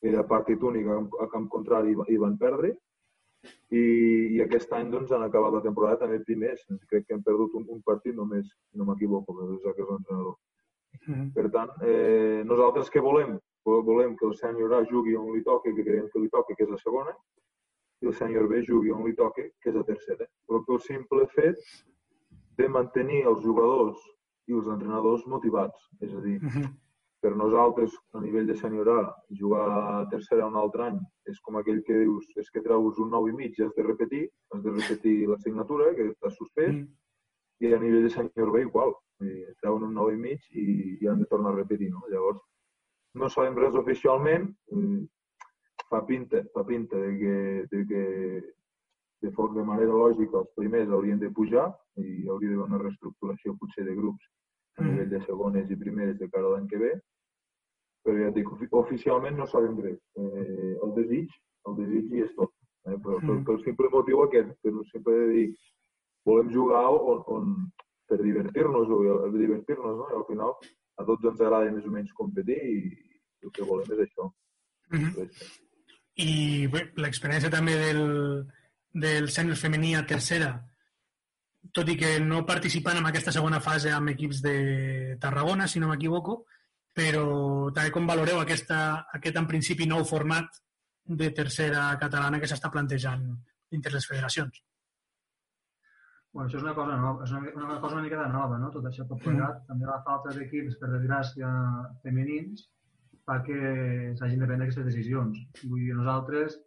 era 0.00 0.22
partit 0.26 0.62
únic 0.62 0.86
a 1.20 1.26
camp 1.32 1.48
contrari 1.48 1.96
i 2.08 2.16
van 2.16 2.36
perdre 2.38 2.76
i, 3.70 3.82
i 4.36 4.42
aquest 4.42 4.72
any 4.76 4.90
doncs, 4.92 5.12
han 5.12 5.24
acabat 5.26 5.54
la 5.54 5.62
temporada 5.64 6.00
també 6.02 6.18
primers. 6.26 6.64
Crec 6.90 7.06
que 7.06 7.16
hem 7.16 7.24
perdut 7.26 7.54
un, 7.58 7.66
un 7.74 7.82
partit 7.86 8.16
només, 8.16 8.48
no 8.74 8.86
m'equivoco, 8.88 9.36
des 9.40 9.66
que 9.66 9.84
és 9.84 9.90
l'entrenador. 9.90 10.36
Mm 11.06 11.14
-hmm. 11.14 11.32
Per 11.34 11.46
tant, 11.56 11.70
eh, 11.82 12.42
nosaltres 12.44 12.90
què 12.90 13.00
volem? 13.02 13.38
Volem 13.64 14.16
que 14.16 14.26
el 14.26 14.34
sènior 14.34 14.74
A 14.74 14.84
jugui 14.84 15.14
on 15.16 15.32
li 15.34 15.42
toque, 15.42 15.74
que 15.74 15.84
creiem 15.84 16.08
que 16.08 16.20
li 16.20 16.28
toque, 16.28 16.54
que 16.54 16.64
és 16.64 16.70
la 16.70 16.78
segona, 16.78 17.12
i 18.00 18.06
el 18.06 18.14
sènior 18.14 18.48
B 18.48 18.62
jugui 18.64 18.90
on 18.90 19.04
li 19.04 19.14
toque, 19.14 19.52
que 19.60 19.70
és 19.70 19.76
la 19.76 19.84
tercera. 19.84 20.26
Però 20.46 20.64
pel 20.64 20.80
simple 20.80 21.26
fet 21.26 21.58
de 22.56 22.68
mantenir 22.68 23.26
els 23.26 23.42
jugadors 23.42 23.98
i 24.48 24.58
els 24.58 24.68
entrenadors 24.74 25.26
motivats. 25.30 25.88
És 26.00 26.12
a 26.14 26.20
dir, 26.24 26.38
mm 26.42 26.52
-hmm 26.52 26.76
per 27.20 27.34
nosaltres, 27.34 27.94
a 28.14 28.20
nivell 28.22 28.46
de 28.46 28.54
sènior 28.58 28.88
A, 28.92 29.00
jugar 29.40 29.64
a 29.68 30.06
tercera 30.10 30.46
un 30.46 30.56
altre 30.60 30.84
any 30.86 30.98
és 31.30 31.40
com 31.42 31.58
aquell 31.58 31.80
que 31.86 31.96
dius, 32.04 32.28
és 32.38 32.50
que 32.54 32.62
treus 32.62 33.00
un 33.02 33.10
nou 33.14 33.26
i 33.28 33.34
mig 33.34 33.58
i 33.58 33.64
has 33.64 33.74
de 33.76 33.86
repetir, 33.86 34.28
has 34.54 34.62
de 34.62 34.74
repetir 34.76 35.16
l'assignatura, 35.30 35.90
que 35.96 36.12
t'has 36.20 36.36
suspès, 36.38 36.76
mm. 36.76 36.86
i 37.66 37.74
a 37.74 37.80
nivell 37.82 38.06
de 38.06 38.12
sènior 38.14 38.52
B 38.54 38.62
igual, 38.68 38.94
eh, 39.24 39.50
treuen 39.62 39.88
un 39.88 39.98
nou 39.98 40.12
i 40.14 40.20
mig 40.20 40.46
i, 40.54 40.68
i 41.02 41.10
han 41.10 41.18
de 41.24 41.26
tornar 41.32 41.52
a 41.52 41.58
repetir, 41.58 41.90
no? 41.90 42.04
Llavors, 42.12 42.44
no 43.18 43.30
sabem 43.34 43.58
res 43.58 43.74
oficialment, 43.82 44.46
eh, 44.76 45.02
fa 45.90 46.04
pinta, 46.06 46.44
fa 46.54 46.64
pinta 46.70 47.02
de 47.02 47.12
que, 47.18 47.36
de 47.72 47.84
que 47.90 48.04
de, 49.26 49.30
forma, 49.34 49.58
de 49.58 49.66
manera 49.66 50.02
lògica 50.06 50.44
els 50.44 50.54
primers 50.54 50.94
haurien 50.94 51.18
de 51.18 51.32
pujar 51.34 51.66
i 51.98 52.28
hauria 52.28 52.52
d'haver 52.52 52.66
una 52.68 52.82
reestructuració 52.84 53.56
potser 53.58 53.86
de 53.88 53.96
grups 53.98 54.28
a 54.78 54.86
nivell 54.86 55.10
de 55.10 55.20
segones 55.26 55.70
i 55.70 55.76
primeres 55.76 56.18
de 56.18 56.28
cara 56.32 56.46
a 56.46 56.54
l'any 56.54 56.68
que 56.70 56.80
ve, 56.82 56.92
però 58.04 58.16
ja 58.22 58.30
dic, 58.34 58.50
oficialment 58.82 59.36
no 59.36 59.46
sabem 59.46 59.76
res. 59.84 59.98
Eh, 60.16 60.74
el 60.84 60.94
desig, 60.96 61.34
el 61.68 61.76
desig 61.80 62.12
hi 62.14 62.24
és 62.26 62.32
tot. 62.38 62.54
Eh? 62.86 62.96
Però, 62.96 63.18
mm. 63.20 63.44
pel 63.48 63.60
simple 63.64 63.90
motiu 63.92 64.22
aquest, 64.24 64.54
per 64.62 64.74
sempre 64.92 65.16
de 65.18 65.28
dir, 65.34 65.48
volem 66.28 66.52
jugar 66.54 66.84
on, 66.94 67.22
on 67.34 67.54
per 68.08 68.20
divertir-nos, 68.22 68.88
divertir-nos, 69.36 69.96
no? 70.00 70.08
I 70.08 70.18
al 70.18 70.26
final 70.28 70.54
a 70.98 71.06
tots 71.06 71.28
ens 71.30 71.40
agrada 71.40 71.72
més 71.74 71.86
o 71.86 71.92
menys 71.94 72.14
competir 72.16 72.58
i 72.58 72.78
el 73.44 73.52
que 73.54 73.66
volem 73.68 73.92
és 73.96 74.04
això. 74.06 74.30
Mm 74.90 75.04
-hmm. 75.04 75.28
I 76.18 76.32
l'experiència 77.02 77.50
també 77.50 77.76
del, 77.78 78.02
del 78.92 79.28
sènior 79.28 79.56
femení 79.56 79.94
a 79.94 80.06
tercera, 80.06 80.50
tot 81.74 81.88
i 81.90 81.96
que 82.00 82.14
no 82.22 82.44
participant 82.46 83.00
en 83.00 83.08
aquesta 83.08 83.34
segona 83.34 83.60
fase 83.60 83.90
amb 83.92 84.12
equips 84.14 84.40
de 84.44 84.54
Tarragona, 85.20 85.66
si 85.66 85.82
no 85.82 85.90
m'equivoco, 85.90 86.40
però 86.98 87.26
també 87.74 87.92
com 87.94 88.08
valoreu 88.08 88.40
aquesta, 88.40 88.80
aquest, 89.18 89.36
en 89.38 89.46
principi, 89.50 89.86
nou 89.86 90.06
format 90.08 90.62
de 91.08 91.30
tercera 91.36 91.90
catalana 92.00 92.40
que 92.40 92.48
s'està 92.50 92.70
plantejant 92.72 93.28
dintre 93.70 93.92
les 93.94 94.06
federacions? 94.08 94.62
Bueno, 96.32 96.48
això 96.48 96.58
és 96.58 96.64
una 96.64 96.74
cosa 96.76 96.96
nova, 97.00 97.24
és 97.24 97.30
una, 97.32 97.52
una 97.56 97.78
cosa 97.82 97.96
una 97.96 98.04
mica 98.04 98.18
de 98.20 98.32
nova, 98.32 98.58
no? 98.60 98.68
Tot 98.74 98.84
això 98.88 99.06
tot 99.08 99.22
plegat. 99.22 99.62
Mm. 99.62 99.68
També 99.70 99.88
la 99.88 100.00
falta 100.06 100.34
d'equips, 100.36 100.76
per 100.80 100.90
desgràcia, 100.92 101.52
femenins, 102.04 102.66
fa 103.28 103.38
que 103.46 103.60
s'hagin 104.18 104.42
de 104.42 104.48
prendre 104.48 104.68
aquestes 104.68 104.86
decisions. 104.88 105.40
Vull 105.64 105.86
dir, 105.86 105.94
nosaltres 105.96 106.58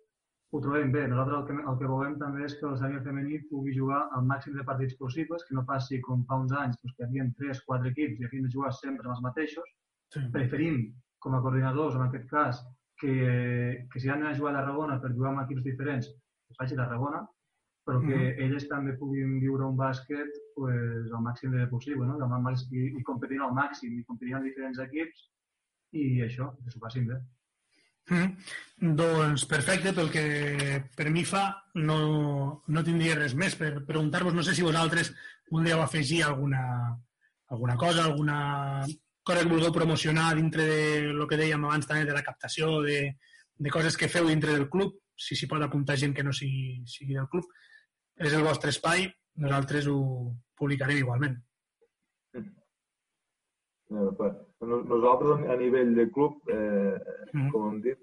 ho 0.51 0.59
trobem 0.59 0.91
bé. 0.91 1.05
Nosaltres 1.07 1.37
el 1.37 1.45
que, 1.47 1.69
el 1.71 1.77
que 1.79 1.89
volem 1.91 2.17
també 2.19 2.43
és 2.47 2.57
que 2.59 2.67
el 2.69 2.77
sènior 2.79 3.03
femení 3.05 3.39
pugui 3.51 3.75
jugar 3.77 4.01
al 4.17 4.25
màxim 4.27 4.57
de 4.57 4.65
partits 4.67 4.97
possibles, 4.99 5.45
que 5.47 5.55
no 5.57 5.63
passi 5.69 6.01
com 6.07 6.25
fa 6.27 6.39
uns 6.43 6.51
anys, 6.63 6.79
doncs, 6.81 6.95
que 6.97 7.05
hi 7.05 7.07
havia 7.07 7.27
3-4 7.39 7.91
equips 7.93 8.19
i 8.19 8.27
havien 8.27 8.47
de 8.47 8.53
jugar 8.57 8.73
sempre 8.79 9.07
amb 9.07 9.15
els 9.15 9.23
mateixos. 9.27 9.73
Sí. 10.11 10.25
Preferim, 10.35 10.81
com 11.23 11.37
a 11.37 11.41
coordinadors, 11.45 11.95
en 11.95 12.07
aquest 12.07 12.27
cas, 12.33 12.61
que, 12.99 13.15
que 13.91 13.99
si 14.03 14.11
han 14.11 14.27
de 14.27 14.35
jugar 14.37 14.53
a 14.53 14.59
Tarragona 14.59 14.99
per 15.01 15.13
jugar 15.15 15.31
amb 15.31 15.45
equips 15.45 15.63
diferents, 15.69 16.11
que 16.11 16.55
es 16.55 16.59
faci 16.59 16.75
a 16.75 16.83
Tarragona, 16.83 17.23
però 17.87 18.01
que 18.03 18.13
mm. 18.13 18.45
elles 18.45 18.67
també 18.69 18.93
puguin 18.99 19.39
viure 19.41 19.65
un 19.65 19.77
bàsquet 19.79 20.35
pues, 20.55 21.07
al 21.09 21.23
màxim 21.25 21.55
de 21.55 21.65
possible, 21.71 22.05
no? 22.05 22.19
I, 22.19 22.87
i 22.99 23.03
competint 23.07 23.41
al 23.41 23.55
màxim, 23.57 23.95
i 23.97 24.03
competint 24.05 24.37
amb 24.37 24.51
diferents 24.51 24.83
equips, 24.83 25.29
i 25.97 26.03
això, 26.27 26.51
que 26.59 26.73
s'ho 26.73 26.83
facin 26.83 27.07
bé. 27.07 27.17
Mm. 27.17 27.40
Doncs 28.81 29.45
perfecte, 29.45 29.93
pel 29.93 30.09
que 30.09 30.23
per 30.97 31.09
mi 31.13 31.21
fa 31.23 31.43
no, 31.75 32.63
no 32.67 32.83
tindria 32.83 33.15
res 33.19 33.35
més 33.37 33.55
per 33.55 33.85
preguntar-vos. 33.85 34.33
No 34.33 34.43
sé 34.43 34.55
si 34.57 34.65
vosaltres 34.65 35.13
voldríeu 35.51 35.81
afegir 35.83 36.23
alguna, 36.25 36.63
alguna 37.53 37.75
cosa, 37.77 38.05
alguna 38.05 38.81
cosa 39.23 39.43
que 39.43 39.51
vulgueu 39.51 39.71
promocionar 39.71 40.33
dintre 40.35 40.65
de 40.65 41.13
lo 41.13 41.27
que 41.29 41.37
dèiem 41.37 41.63
abans 41.65 41.85
també 41.87 42.07
de 42.09 42.15
la 42.17 42.23
captació, 42.25 42.81
de, 42.81 43.17
de 43.61 43.69
coses 43.69 43.95
que 43.97 44.09
feu 44.09 44.27
dintre 44.27 44.55
del 44.57 44.69
club. 44.69 44.97
si 45.21 45.35
s'hi 45.37 45.45
pot 45.45 45.61
apuntar 45.61 45.93
gent 46.01 46.15
que 46.17 46.23
no 46.25 46.31
sigui, 46.33 46.81
sigui 46.89 47.13
del 47.13 47.27
club. 47.29 47.45
És 48.17 48.33
el 48.33 48.41
vostre 48.41 48.71
espai, 48.73 49.03
nosaltres 49.37 49.85
ho 49.85 50.33
publicarem 50.57 50.97
igualment. 50.97 51.35
Nos- 53.93 54.50
Nosaltres 54.61 55.47
a 55.49 55.55
nivell 55.57 55.95
de 55.95 56.09
club, 56.11 56.37
eh, 56.47 56.97
Mhm. 57.33 57.51
com 57.51 57.69
hem 57.69 57.81
dit, 57.81 57.97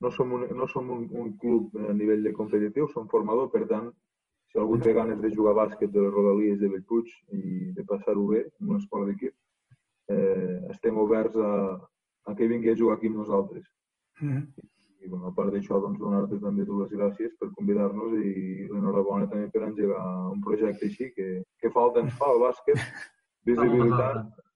no 0.00 0.10
som, 0.10 0.32
un, 0.32 0.46
no 0.56 0.66
som 0.68 0.90
un, 0.90 1.08
un 1.10 1.36
club 1.38 1.74
a 1.76 1.92
nivell 1.92 2.22
de 2.22 2.32
competitiu, 2.32 2.88
som 2.88 3.08
formador, 3.08 3.50
per 3.50 3.66
tant, 3.66 3.90
si 4.48 4.58
algú 4.58 4.78
té 4.78 4.92
ganes 4.92 5.20
de 5.20 5.30
jugar 5.34 5.52
a 5.52 5.66
bàsquet 5.66 5.90
de 5.92 6.00
les 6.00 6.12
Rodalies 6.12 6.58
de 6.60 6.68
Bellpuig 6.68 7.06
i 7.32 7.72
de 7.72 7.84
passar-ho 7.84 8.26
bé 8.26 8.46
en 8.60 8.70
un 8.70 8.76
esport 8.76 9.06
d'equip, 9.06 9.34
eh, 10.08 10.60
estem 10.70 10.96
oberts 10.98 11.36
a, 11.36 11.80
a 12.26 12.34
que 12.34 12.48
vingui 12.48 12.70
a 12.70 12.76
jugar 12.76 12.96
aquí 12.96 13.08
amb 13.08 13.16
nosaltres. 13.16 13.64
Mm 14.20 14.42
I 15.00 15.08
bueno, 15.08 15.28
a 15.28 15.32
part 15.32 15.52
d'això, 15.54 15.78
doncs, 15.80 15.98
donar-te 16.00 16.40
també 16.42 16.64
tu 16.66 16.80
les 16.80 16.90
gràcies 16.90 17.30
per 17.38 17.52
convidar-nos 17.54 18.16
i 18.18 18.66
l'enhorabona 18.66 19.28
també 19.30 19.46
per 19.48 19.62
engegar 19.62 20.02
un 20.32 20.40
projecte 20.42 20.86
així 20.86 21.12
que, 21.14 21.44
que 21.60 21.70
falta 21.70 22.00
ens 22.00 22.16
fa 22.18 22.32
el 22.32 22.40
bàsquet, 22.42 22.74
visibilitat 23.46 24.16
eh, 24.26 24.47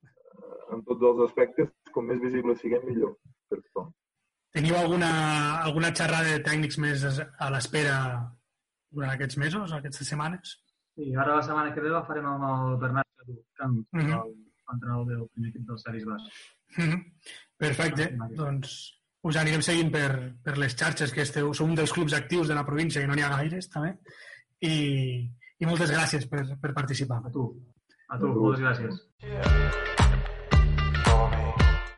en 0.73 0.83
tots 0.87 1.01
els 1.09 1.21
aspectes, 1.29 1.69
com 1.93 2.07
més 2.09 2.19
visibles 2.21 2.59
siguem 2.61 2.85
millor 2.89 3.15
per 3.49 3.59
tothom. 3.61 3.91
Teniu 4.53 4.75
alguna, 4.77 5.09
alguna 5.65 5.89
xerrada 5.97 6.29
de 6.29 6.41
tècnics 6.45 6.77
més 6.77 7.03
a 7.17 7.49
l'espera 7.49 7.95
durant 8.93 9.13
aquests 9.15 9.37
mesos, 9.41 9.71
aquestes 9.73 10.07
setmanes? 10.13 10.57
Sí, 10.95 11.07
ara 11.17 11.39
la 11.39 11.45
setmana 11.45 11.73
que 11.73 11.81
ve 11.81 11.89
la 11.89 12.03
farem 12.05 12.25
amb 12.29 12.43
el 12.49 12.75
Bernat 12.83 13.07
Cadu, 13.17 13.39
Canut, 13.57 13.87
Mhm. 13.91 14.19
l'entrenador 14.69 15.07
del 15.07 15.23
primer 15.33 15.49
equip 15.49 15.65
dels 15.67 15.81
Saris 15.81 16.05
Bas. 16.05 16.21
Mhm. 16.77 16.99
Perfecte, 17.57 18.11
doncs 18.37 18.99
us 19.23 19.35
anirem 19.37 19.61
seguint 19.61 19.89
per, 19.91 20.35
per 20.43 20.57
les 20.57 20.75
xarxes, 20.75 21.11
que 21.13 21.21
esteu, 21.21 21.53
sou 21.53 21.65
un 21.65 21.75
dels 21.75 21.91
clubs 21.93 22.13
actius 22.13 22.47
de 22.47 22.55
la 22.55 22.65
província, 22.65 23.01
que 23.01 23.07
no 23.07 23.15
n'hi 23.15 23.23
ha 23.23 23.35
gaires, 23.37 23.69
també, 23.69 23.97
i, 24.59 25.29
i 25.59 25.65
moltes 25.65 25.89
gràcies 25.89 26.29
per, 26.29 26.45
per 26.59 26.73
participar. 26.73 27.21
A 27.25 27.31
tu. 27.31 27.47
A 28.09 28.19
tu, 28.19 28.27
moltes 28.27 28.61
gràcies. 28.61 30.02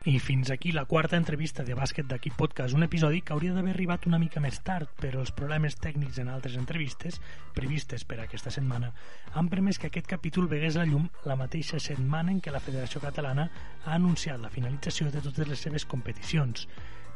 I 0.06 0.20
fins 0.20 0.52
aquí 0.52 0.70
la 0.70 0.84
quarta 0.84 1.16
entrevista 1.18 1.64
de 1.66 1.74
Bàsquet 1.74 2.06
d'aquí 2.06 2.30
podcast, 2.30 2.76
un 2.78 2.86
episodi 2.86 3.24
que 3.26 3.32
hauria 3.34 3.56
d'haver 3.56 3.72
arribat 3.72 4.04
una 4.06 4.20
mica 4.22 4.38
més 4.38 4.60
tard, 4.62 4.92
però 5.02 5.18
els 5.18 5.32
problemes 5.34 5.74
tècnics 5.82 6.20
en 6.22 6.28
altres 6.30 6.54
entrevistes, 6.60 7.16
previstes 7.56 8.04
per 8.06 8.20
aquesta 8.22 8.52
setmana, 8.54 8.92
han 9.34 9.50
permès 9.50 9.80
que 9.82 9.90
aquest 9.90 10.06
capítol 10.06 10.46
vegués 10.46 10.78
la 10.78 10.86
llum 10.86 11.08
la 11.26 11.34
mateixa 11.34 11.82
setmana 11.82 12.30
en 12.30 12.38
què 12.38 12.54
la 12.54 12.62
Federació 12.62 13.02
Catalana 13.02 13.48
ha 13.82 13.96
anunciat 13.96 14.38
la 14.38 14.52
finalització 14.54 15.10
de 15.10 15.24
totes 15.24 15.50
les 15.50 15.66
seves 15.66 15.88
competicions. 15.90 16.68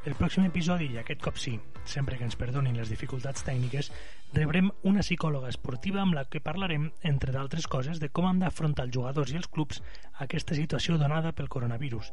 El 0.02 0.18
pròxim 0.18 0.48
episodi, 0.50 0.90
i 0.90 0.98
aquest 0.98 1.22
cop 1.22 1.38
sí, 1.38 1.54
sempre 1.86 2.18
que 2.18 2.26
ens 2.26 2.34
perdonin 2.40 2.74
les 2.74 2.90
dificultats 2.90 3.46
tècniques, 3.46 3.92
rebrem 4.34 4.72
una 4.82 5.06
psicòloga 5.06 5.52
esportiva 5.54 6.02
amb 6.02 6.18
la 6.18 6.26
que 6.26 6.42
parlarem, 6.42 6.90
entre 7.06 7.30
d'altres 7.30 7.70
coses, 7.70 8.02
de 8.02 8.10
com 8.10 8.26
han 8.26 8.42
d'afrontar 8.42 8.88
els 8.88 8.98
jugadors 8.98 9.30
i 9.30 9.38
els 9.38 9.46
clubs 9.46 9.78
aquesta 10.26 10.58
situació 10.58 10.98
donada 10.98 11.30
pel 11.30 11.52
coronavirus. 11.52 12.10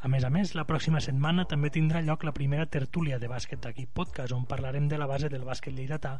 A 0.00 0.08
més 0.08 0.24
a 0.24 0.30
més, 0.32 0.54
la 0.56 0.64
pròxima 0.64 1.00
setmana 1.04 1.44
també 1.44 1.68
tindrà 1.70 2.00
lloc 2.00 2.24
la 2.24 2.32
primera 2.32 2.64
tertúlia 2.66 3.18
de 3.20 3.28
bàsquet 3.28 3.60
d'aquí 3.60 3.84
podcast, 3.86 4.32
on 4.32 4.46
parlarem 4.48 4.88
de 4.88 4.98
la 4.98 5.06
base 5.06 5.28
del 5.28 5.44
bàsquet 5.44 5.76
lleidatà 5.76 6.16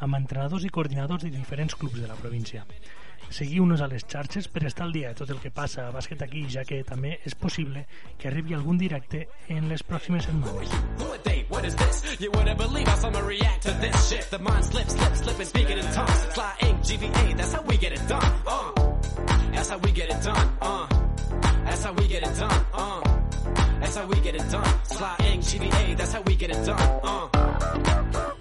amb 0.00 0.16
entrenadors 0.16 0.64
i 0.64 0.70
coordinadors 0.72 1.26
de 1.26 1.30
diferents 1.34 1.74
clubs 1.74 2.00
de 2.00 2.08
la 2.08 2.16
província. 2.16 2.64
Seguiu-nos 3.28 3.82
a 3.82 3.88
les 3.90 4.06
xarxes 4.08 4.48
per 4.48 4.64
estar 4.64 4.86
al 4.86 4.94
dia 4.94 5.10
de 5.10 5.18
tot 5.18 5.30
el 5.34 5.40
que 5.42 5.50
passa 5.52 5.88
a 5.88 5.92
bàsquet 5.92 6.22
aquí, 6.24 6.46
ja 6.48 6.64
que 6.64 6.80
també 6.86 7.18
és 7.26 7.34
possible 7.34 7.84
que 8.16 8.30
arribi 8.30 8.56
algun 8.56 8.78
directe 8.80 9.26
en 9.48 9.68
les 9.68 9.84
pròximes 9.84 10.24
setmanes. 10.24 10.72
What 11.50 11.64
is 11.64 11.74
this? 11.76 12.20
You 12.20 12.30
wouldn't 12.30 12.58
believe 12.58 12.86
how 12.86 12.96
someone 12.96 13.24
react 13.24 13.62
to 13.62 13.72
this 13.80 14.08
shit. 14.08 14.30
The 14.30 14.38
mind 14.38 14.64
slips, 14.66 14.92
slips, 14.92 15.20
slipping, 15.20 15.46
speaking 15.46 15.78
in 15.78 15.84
tongues. 15.92 16.38
Ink, 16.60 16.78
GVA, 16.82 17.36
that's 17.36 17.52
how 17.54 17.62
we 17.62 17.78
get 17.78 17.92
it 17.92 18.06
done. 18.06 18.32
Uh, 18.46 18.72
that's 19.52 19.70
how 19.70 19.78
we 19.78 19.90
get 19.92 20.10
it 20.10 20.22
done. 20.22 20.48
Uh, 20.60 20.86
that's 21.64 21.84
how 21.84 21.92
we 21.94 22.06
get 22.06 22.22
it 22.22 22.36
done. 22.36 22.66
Uh, 22.74 23.17
That's 23.80 23.96
how 23.96 24.06
we 24.06 24.20
get 24.20 24.34
it 24.34 24.50
done. 24.50 24.64
Fly 24.84 25.16
Ang, 25.20 25.40
GBA, 25.40 25.96
that's 25.96 26.12
how 26.12 26.22
we 26.22 26.34
get 26.34 26.50
it 26.50 26.64
done. 26.66 27.00
Uh. 27.02 28.37